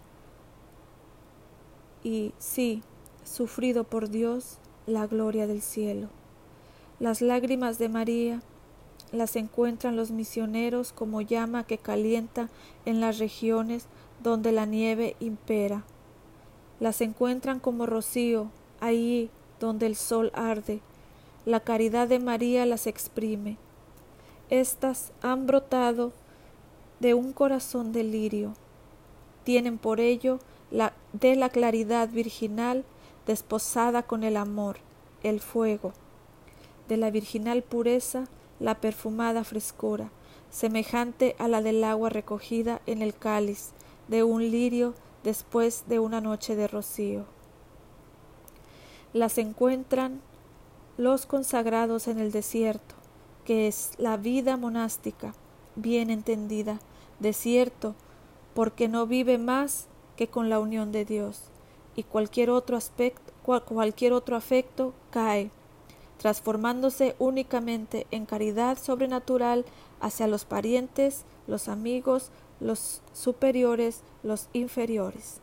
y 2.02 2.32
sí, 2.38 2.82
sufrido 3.24 3.84
por 3.84 4.08
Dios, 4.08 4.58
la 4.86 5.06
gloria 5.06 5.46
del 5.46 5.62
cielo. 5.62 6.08
Las 6.98 7.20
lágrimas 7.20 7.78
de 7.78 7.88
María 7.88 8.42
las 9.12 9.36
encuentran 9.36 9.96
los 9.96 10.10
misioneros 10.10 10.92
como 10.92 11.20
llama 11.20 11.64
que 11.64 11.78
calienta 11.78 12.48
en 12.84 13.00
las 13.00 13.18
regiones 13.18 13.86
donde 14.22 14.52
la 14.52 14.66
nieve 14.66 15.16
impera. 15.20 15.84
Las 16.80 17.00
encuentran 17.00 17.60
como 17.60 17.86
rocío 17.86 18.50
Ahí 18.80 19.30
donde 19.58 19.86
el 19.86 19.96
sol 19.96 20.30
arde, 20.34 20.80
la 21.44 21.60
caridad 21.60 22.06
de 22.06 22.20
María 22.20 22.64
las 22.64 22.86
exprime. 22.86 23.56
Estas 24.50 25.12
han 25.20 25.46
brotado 25.46 26.12
de 27.00 27.14
un 27.14 27.32
corazón 27.32 27.92
de 27.92 28.04
lirio. 28.04 28.54
Tienen 29.42 29.78
por 29.78 29.98
ello 29.98 30.38
la, 30.70 30.92
de 31.12 31.34
la 31.34 31.48
claridad 31.48 32.08
virginal 32.08 32.84
desposada 33.26 34.04
con 34.04 34.22
el 34.22 34.36
amor, 34.36 34.78
el 35.24 35.40
fuego, 35.40 35.92
de 36.88 36.96
la 36.96 37.10
virginal 37.10 37.62
pureza 37.62 38.26
la 38.60 38.80
perfumada 38.80 39.42
frescura, 39.42 40.10
semejante 40.50 41.34
a 41.38 41.48
la 41.48 41.62
del 41.62 41.82
agua 41.82 42.10
recogida 42.10 42.80
en 42.86 43.02
el 43.02 43.14
cáliz 43.14 43.72
de 44.08 44.24
un 44.24 44.50
lirio 44.50 44.94
después 45.22 45.84
de 45.88 45.98
una 45.98 46.20
noche 46.20 46.56
de 46.56 46.68
rocío. 46.68 47.24
Las 49.12 49.38
encuentran 49.38 50.20
los 50.96 51.26
consagrados 51.26 52.08
en 52.08 52.18
el 52.18 52.32
desierto, 52.32 52.94
que 53.44 53.68
es 53.68 53.92
la 53.98 54.16
vida 54.16 54.56
monástica, 54.56 55.34
bien 55.76 56.10
entendida, 56.10 56.80
desierto, 57.20 57.94
porque 58.54 58.88
no 58.88 59.06
vive 59.06 59.38
más 59.38 59.86
que 60.16 60.28
con 60.28 60.50
la 60.50 60.58
unión 60.58 60.92
de 60.92 61.04
Dios, 61.04 61.42
y 61.94 62.02
cualquier 62.02 62.50
otro 62.50 62.76
aspecto, 62.76 63.32
cualquier 63.42 64.12
otro 64.12 64.36
afecto 64.36 64.92
cae, 65.10 65.50
transformándose 66.18 67.14
únicamente 67.18 68.06
en 68.10 68.26
caridad 68.26 68.76
sobrenatural 68.76 69.64
hacia 70.00 70.26
los 70.26 70.44
parientes, 70.44 71.24
los 71.46 71.68
amigos, 71.68 72.30
los 72.60 73.02
superiores, 73.12 74.02
los 74.22 74.48
inferiores 74.52 75.40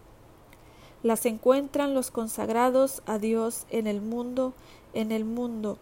las 1.05 1.27
encuentran 1.27 1.93
los 1.93 2.09
consagrados 2.09 3.03
a 3.05 3.19
Dios 3.19 3.67
en 3.69 3.85
el 3.85 4.01
mundo, 4.01 4.53
en 4.95 5.11
el 5.11 5.23
mundo, 5.23 5.77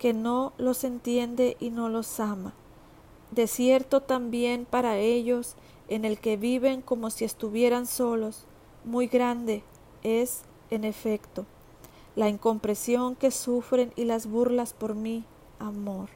que 0.00 0.12
no 0.12 0.52
los 0.58 0.82
entiende 0.82 1.56
y 1.60 1.70
no 1.70 1.88
los 1.88 2.18
ama. 2.18 2.54
Desierto 3.30 4.00
también 4.00 4.66
para 4.68 4.98
ellos, 4.98 5.54
en 5.86 6.04
el 6.04 6.18
que 6.18 6.36
viven 6.36 6.82
como 6.82 7.10
si 7.10 7.24
estuvieran 7.24 7.86
solos, 7.86 8.46
muy 8.84 9.06
grande 9.06 9.62
es, 10.02 10.42
en 10.70 10.82
efecto, 10.82 11.46
la 12.16 12.28
incompresión 12.28 13.14
que 13.14 13.30
sufren 13.30 13.92
y 13.94 14.06
las 14.06 14.26
burlas 14.26 14.72
por 14.72 14.96
mí, 14.96 15.22
amor. 15.60 16.08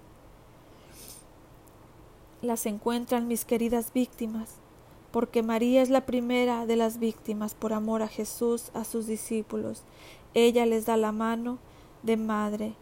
Las 2.40 2.66
encuentran 2.66 3.26
mis 3.26 3.44
queridas 3.44 3.92
víctimas, 3.92 4.54
porque 5.10 5.42
María 5.42 5.82
es 5.82 5.90
la 5.90 6.06
primera 6.06 6.66
de 6.66 6.76
las 6.76 7.00
víctimas 7.00 7.56
por 7.56 7.72
amor 7.72 8.00
a 8.00 8.06
Jesús, 8.06 8.70
a 8.74 8.84
sus 8.84 9.08
discípulos. 9.08 9.82
Ella 10.34 10.64
les 10.64 10.86
da 10.86 10.96
la 10.96 11.10
mano 11.10 11.58
de 12.04 12.16
madre 12.16 12.74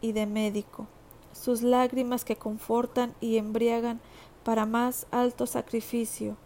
y 0.00 0.12
de 0.12 0.24
médico, 0.24 0.86
sus 1.34 1.60
lágrimas 1.60 2.24
que 2.24 2.36
confortan 2.36 3.14
y 3.20 3.36
embriagan 3.36 4.00
para 4.42 4.64
más 4.64 5.06
alto 5.10 5.46
sacrificio. 5.46 6.38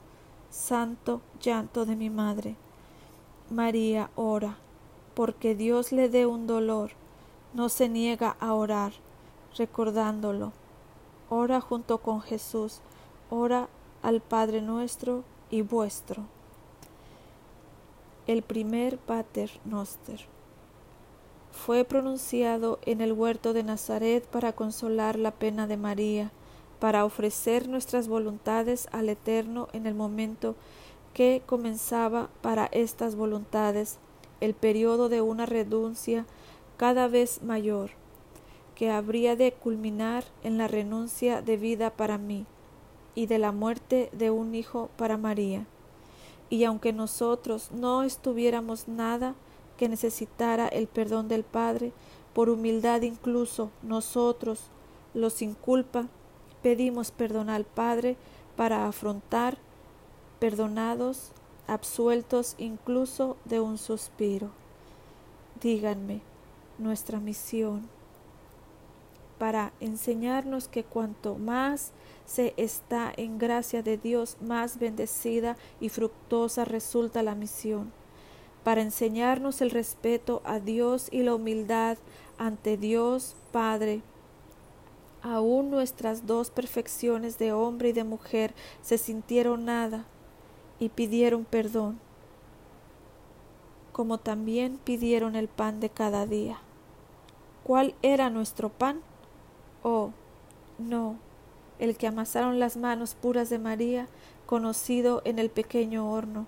Santo 0.51 1.21
llanto 1.41 1.87
de 1.87 1.95
mi 1.95 2.11
madre. 2.11 2.57
María 3.51 4.11
ora, 4.17 4.59
porque 5.15 5.55
Dios 5.55 5.93
le 5.93 6.09
dé 6.09 6.27
un 6.27 6.49
dolor, 6.49 6.91
no 7.55 7.69
se 7.69 7.89
niega 7.89 8.37
a 8.41 8.53
orar, 8.55 8.95
recordándolo. 9.57 10.53
Ora 11.35 11.63
junto 11.63 11.97
con 11.97 12.21
Jesús, 12.21 12.81
ora 13.31 13.71
al 14.03 14.21
Padre 14.21 14.61
nuestro 14.61 15.25
y 15.49 15.63
vuestro. 15.63 16.25
El 18.27 18.43
primer 18.43 18.99
Pater 18.99 19.51
Noster 19.65 20.27
fue 21.51 21.85
pronunciado 21.85 22.79
en 22.85 23.01
el 23.01 23.15
huerto 23.15 23.55
de 23.55 23.63
Nazaret 23.63 24.27
para 24.27 24.53
consolar 24.53 25.19
la 25.19 25.31
pena 25.31 25.67
de 25.67 25.79
María, 25.79 26.33
para 26.81 27.07
ofrecer 27.07 27.67
nuestras 27.67 28.09
voluntades 28.09 28.87
al 28.93 29.09
Eterno 29.09 29.69
en 29.73 29.87
el 29.87 29.95
momento 29.95 30.55
que 31.15 31.41
comenzaba 31.47 32.29
para 32.43 32.67
estas 32.67 33.17
voluntades 33.17 33.97
el 34.43 34.53
periodo 34.53 35.09
de 35.09 35.23
una 35.23 35.47
renuncia 35.47 36.27
cada 36.77 37.09
vez 37.09 37.43
mayor, 37.43 38.02
que 38.75 38.91
habría 38.91 39.37
de 39.37 39.53
culminar 39.53 40.25
en 40.43 40.59
la 40.59 40.69
renuncia 40.69 41.43
de 41.43 41.57
vida 41.57 41.91
para 41.91 42.19
mí 42.19 42.47
y 43.15 43.27
de 43.27 43.39
la 43.39 43.53
muerte 43.53 44.09
de 44.13 44.31
un 44.31 44.55
hijo 44.55 44.89
para 44.97 45.17
María. 45.17 45.67
Y 46.51 46.65
aunque 46.65 46.93
nosotros 46.93 47.71
no 47.73 48.03
estuviéramos 48.03 48.89
nada 48.89 49.35
que 49.77 49.89
necesitara 49.89 50.69
el 50.69 50.87
perdón 50.87 51.29
del 51.29 51.45
Padre, 51.45 51.93
por 52.33 52.49
humildad 52.49 53.03
incluso 53.03 53.71
nosotros, 53.83 54.61
los 55.15 55.35
sin 55.35 55.55
culpa, 55.55 56.09
pedimos 56.63 57.11
perdón 57.11 57.51
al 57.51 57.65
Padre 57.65 58.17
para 58.57 58.87
afrontar, 58.87 59.59
perdonados, 60.39 61.33
absueltos 61.67 62.55
incluso 62.59 63.37
de 63.45 63.61
un 63.61 63.79
suspiro. 63.79 64.51
Díganme, 65.61 66.21
nuestra 66.79 67.21
misión 67.21 67.89
para 69.43 69.73
enseñarnos 69.81 70.69
que 70.69 70.85
cuanto 70.85 71.35
más 71.35 71.91
se 72.27 72.55
está 72.57 73.13
en 73.17 73.39
gracia 73.39 73.83
de 73.83 73.97
Dios, 73.97 74.37
más 74.41 74.79
bendecida 74.79 75.57
y 75.81 75.89
fructuosa 75.89 76.65
resulta 76.65 77.25
la 77.25 77.35
misión. 77.35 77.91
para 78.63 78.83
enseñarnos 78.83 79.61
el 79.61 79.73
respeto 79.73 80.43
a 80.45 80.61
Dios 80.61 81.09
y 81.11 81.25
la 81.25 81.35
humildad 81.35 81.99
ante 82.39 82.77
Dios 82.77 83.35
Padre. 83.51 84.03
Aún 85.23 85.73
nuestras 85.73 86.25
dos 86.25 86.53
perfecciones 86.53 87.37
de 87.37 87.53
hombre 87.53 87.89
y 87.89 87.93
de 87.93 88.05
mujer 88.05 88.55
se 88.81 88.97
sintieron 88.97 89.65
nada 89.65 90.05
y 90.79 90.89
pidieron 90.91 91.45
perdón, 91.45 91.99
como 93.91 94.19
también 94.19 94.79
pidieron 94.85 95.35
el 95.35 95.49
pan 95.49 95.81
de 95.81 95.91
cada 95.91 96.27
día. 96.27 96.61
¿Cuál 97.65 97.97
era 98.03 98.31
nuestro 98.31 98.69
pan? 98.69 99.01
Oh, 99.83 100.11
no, 100.79 101.17
el 101.79 101.97
que 101.97 102.07
amasaron 102.07 102.61
las 102.61 102.77
manos 102.77 103.15
puras 103.15 103.51
de 103.51 103.59
María, 103.59 104.07
conocido 104.47 105.23
en 105.25 105.39
el 105.39 105.51
pequeño 105.51 106.11
horno, 106.11 106.47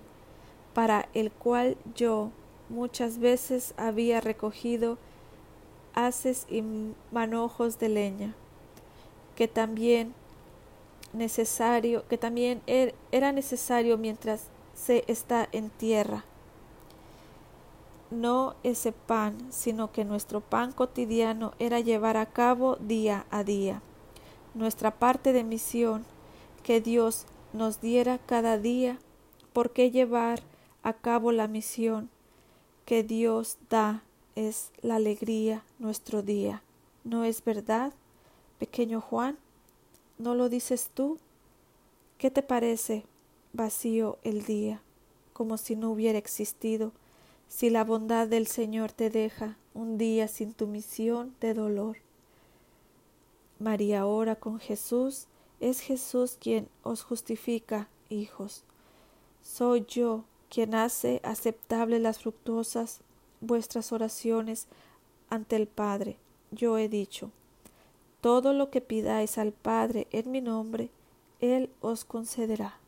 para 0.73 1.09
el 1.13 1.31
cual 1.31 1.77
yo 1.95 2.31
muchas 2.69 3.19
veces 3.19 3.73
había 3.77 4.21
recogido 4.21 4.97
haces 5.93 6.45
y 6.49 6.63
manojos 7.11 7.79
de 7.79 7.89
leña, 7.89 8.35
que 9.35 9.47
también 9.47 10.13
necesario, 11.13 12.07
que 12.07 12.17
también 12.17 12.61
er, 12.67 12.93
era 13.11 13.31
necesario 13.31 13.97
mientras 13.97 14.49
se 14.75 15.05
está 15.07 15.47
en 15.51 15.69
tierra. 15.69 16.25
No 18.11 18.55
ese 18.63 18.91
pan, 18.91 19.37
sino 19.51 19.91
que 19.91 20.05
nuestro 20.05 20.41
pan 20.41 20.71
cotidiano 20.71 21.53
era 21.59 21.79
llevar 21.79 22.17
a 22.17 22.27
cabo 22.27 22.75
día 22.77 23.25
a 23.31 23.43
día 23.43 23.81
nuestra 24.55 24.91
parte 24.91 25.33
de 25.33 25.43
misión 25.43 26.05
que 26.63 26.81
Dios 26.81 27.25
nos 27.53 27.81
diera 27.81 28.17
cada 28.17 28.57
día, 28.57 28.97
por 29.53 29.71
qué 29.71 29.91
llevar 29.91 30.41
a 30.81 30.93
cabo 30.93 31.31
la 31.31 31.47
misión 31.47 32.09
que 32.85 33.03
Dios 33.03 33.57
da 33.69 34.03
es 34.35 34.71
la 34.81 34.95
alegría 34.95 35.63
nuestro 35.77 36.23
día. 36.23 36.63
¿No 37.03 37.23
es 37.23 37.43
verdad, 37.43 37.93
pequeño 38.57 39.01
Juan? 39.01 39.37
¿No 40.17 40.35
lo 40.35 40.49
dices 40.49 40.89
tú? 40.93 41.19
¿Qué 42.17 42.31
te 42.31 42.41
parece 42.41 43.03
vacío 43.53 44.17
el 44.23 44.45
día, 44.45 44.81
como 45.33 45.57
si 45.57 45.75
no 45.75 45.91
hubiera 45.91 46.17
existido, 46.17 46.91
si 47.47 47.69
la 47.69 47.83
bondad 47.83 48.27
del 48.27 48.47
Señor 48.47 48.91
te 48.91 49.09
deja 49.09 49.57
un 49.73 49.97
día 49.97 50.27
sin 50.27 50.53
tu 50.53 50.67
misión 50.67 51.35
de 51.39 51.53
dolor? 51.53 51.97
María 53.59 54.05
ora 54.05 54.35
con 54.35 54.59
Jesús, 54.59 55.27
es 55.59 55.79
Jesús 55.79 56.37
quien 56.39 56.67
os 56.83 57.03
justifica, 57.03 57.87
hijos. 58.09 58.63
Soy 59.41 59.85
yo 59.87 60.25
quien 60.49 60.75
hace 60.75 61.21
aceptable 61.23 61.99
las 61.99 62.19
fructuosas 62.19 63.01
vuestras 63.41 63.91
oraciones 63.91 64.67
ante 65.29 65.55
el 65.55 65.67
Padre. 65.67 66.17
Yo 66.51 66.77
he 66.77 66.89
dicho, 66.89 67.31
todo 68.21 68.53
lo 68.53 68.69
que 68.69 68.81
pidáis 68.81 69.37
al 69.37 69.51
Padre 69.51 70.07
en 70.11 70.31
mi 70.31 70.41
nombre, 70.41 70.89
Él 71.39 71.69
os 71.81 72.05
concederá. 72.05 72.79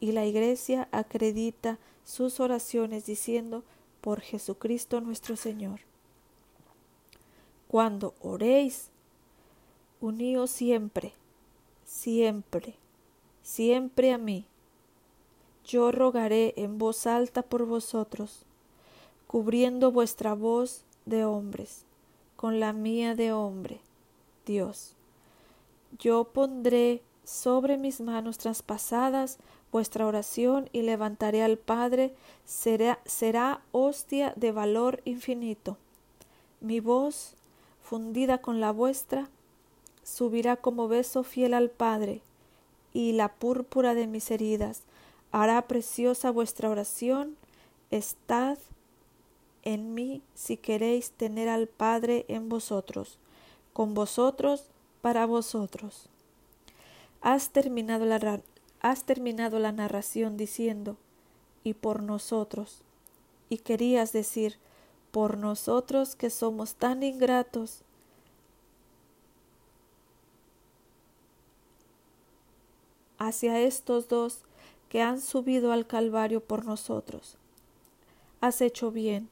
Y 0.00 0.12
la 0.12 0.26
Iglesia 0.26 0.88
acredita 0.90 1.78
sus 2.04 2.40
oraciones 2.40 3.06
diciendo, 3.06 3.64
por 4.00 4.20
Jesucristo 4.20 5.00
nuestro 5.00 5.36
Señor. 5.36 5.80
Cuando 7.68 8.14
oréis, 8.20 8.88
uníos 10.00 10.50
siempre, 10.50 11.14
siempre, 11.86 12.74
siempre 13.42 14.12
a 14.12 14.18
mí. 14.18 14.44
Yo 15.64 15.92
rogaré 15.92 16.52
en 16.56 16.78
voz 16.78 17.06
alta 17.06 17.42
por 17.42 17.64
vosotros, 17.64 18.44
cubriendo 19.28 19.92
vuestra 19.92 20.34
voz 20.34 20.84
de 21.06 21.24
hombres, 21.24 21.84
con 22.36 22.58
la 22.58 22.72
mía 22.72 23.14
de 23.14 23.32
hombre, 23.32 23.80
Dios. 24.44 24.96
Yo 25.98 26.24
pondré 26.24 27.02
sobre 27.24 27.78
mis 27.78 28.00
manos 28.00 28.38
traspasadas 28.38 29.38
vuestra 29.72 30.06
oración 30.06 30.68
y 30.72 30.82
levantaré 30.82 31.42
al 31.42 31.56
Padre, 31.56 32.14
será, 32.44 33.00
será 33.06 33.62
hostia 33.72 34.34
de 34.36 34.52
valor 34.52 35.00
infinito. 35.04 35.78
Mi 36.60 36.78
voz, 36.78 37.34
fundida 37.82 38.38
con 38.38 38.60
la 38.60 38.70
vuestra, 38.70 39.28
subirá 40.04 40.56
como 40.56 40.88
beso 40.88 41.24
fiel 41.24 41.54
al 41.54 41.70
Padre, 41.70 42.20
y 42.92 43.12
la 43.12 43.32
púrpura 43.32 43.94
de 43.94 44.06
mis 44.06 44.30
heridas 44.30 44.82
hará 45.30 45.62
preciosa 45.66 46.30
vuestra 46.30 46.68
oración. 46.68 47.36
Estad 47.90 48.58
en 49.62 49.94
mí 49.94 50.22
si 50.34 50.56
queréis 50.58 51.10
tener 51.12 51.48
al 51.48 51.66
Padre 51.68 52.26
en 52.28 52.48
vosotros, 52.48 53.18
con 53.72 53.94
vosotros 53.94 54.64
para 55.00 55.24
vosotros. 55.24 56.08
Has 57.22 57.50
terminado 57.50 58.04
la, 58.04 58.40
has 58.82 59.04
terminado 59.04 59.60
la 59.60 59.70
narración 59.70 60.36
diciendo, 60.36 60.96
y 61.62 61.74
por 61.74 62.02
nosotros, 62.02 62.82
y 63.48 63.58
querías 63.58 64.12
decir, 64.12 64.58
por 65.12 65.38
nosotros 65.38 66.16
que 66.16 66.30
somos 66.30 66.74
tan 66.74 67.04
ingratos, 67.04 67.82
hacia 73.18 73.60
estos 73.60 74.08
dos 74.08 74.40
que 74.88 75.00
han 75.00 75.20
subido 75.20 75.70
al 75.70 75.86
Calvario 75.86 76.42
por 76.42 76.64
nosotros. 76.64 77.36
Has 78.40 78.60
hecho 78.60 78.90
bien 78.90 79.28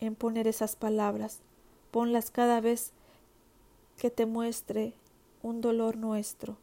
en 0.00 0.16
poner 0.16 0.48
esas 0.48 0.74
palabras, 0.74 1.38
ponlas 1.92 2.32
cada 2.32 2.60
vez 2.60 2.90
que 3.98 4.10
te 4.10 4.26
muestre 4.26 4.94
un 5.42 5.60
dolor 5.60 5.96
nuestro, 5.96 6.56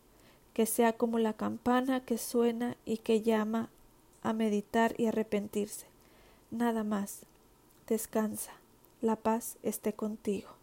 que 0.57 0.65
sea 0.65 0.93
como 0.93 1.19
la 1.19 1.33
campana 1.33 1.99
que 1.99 2.17
suena 2.17 2.77
y 2.83 2.97
que 2.97 3.21
llama 3.21 3.69
a 4.23 4.33
meditar 4.33 4.95
y 4.99 5.05
arrepentirse. 5.05 5.85
Nada 6.49 6.83
más. 6.83 7.27
Descansa. 7.85 8.53
La 8.99 9.17
paz 9.17 9.57
esté 9.61 9.93
contigo. 9.93 10.56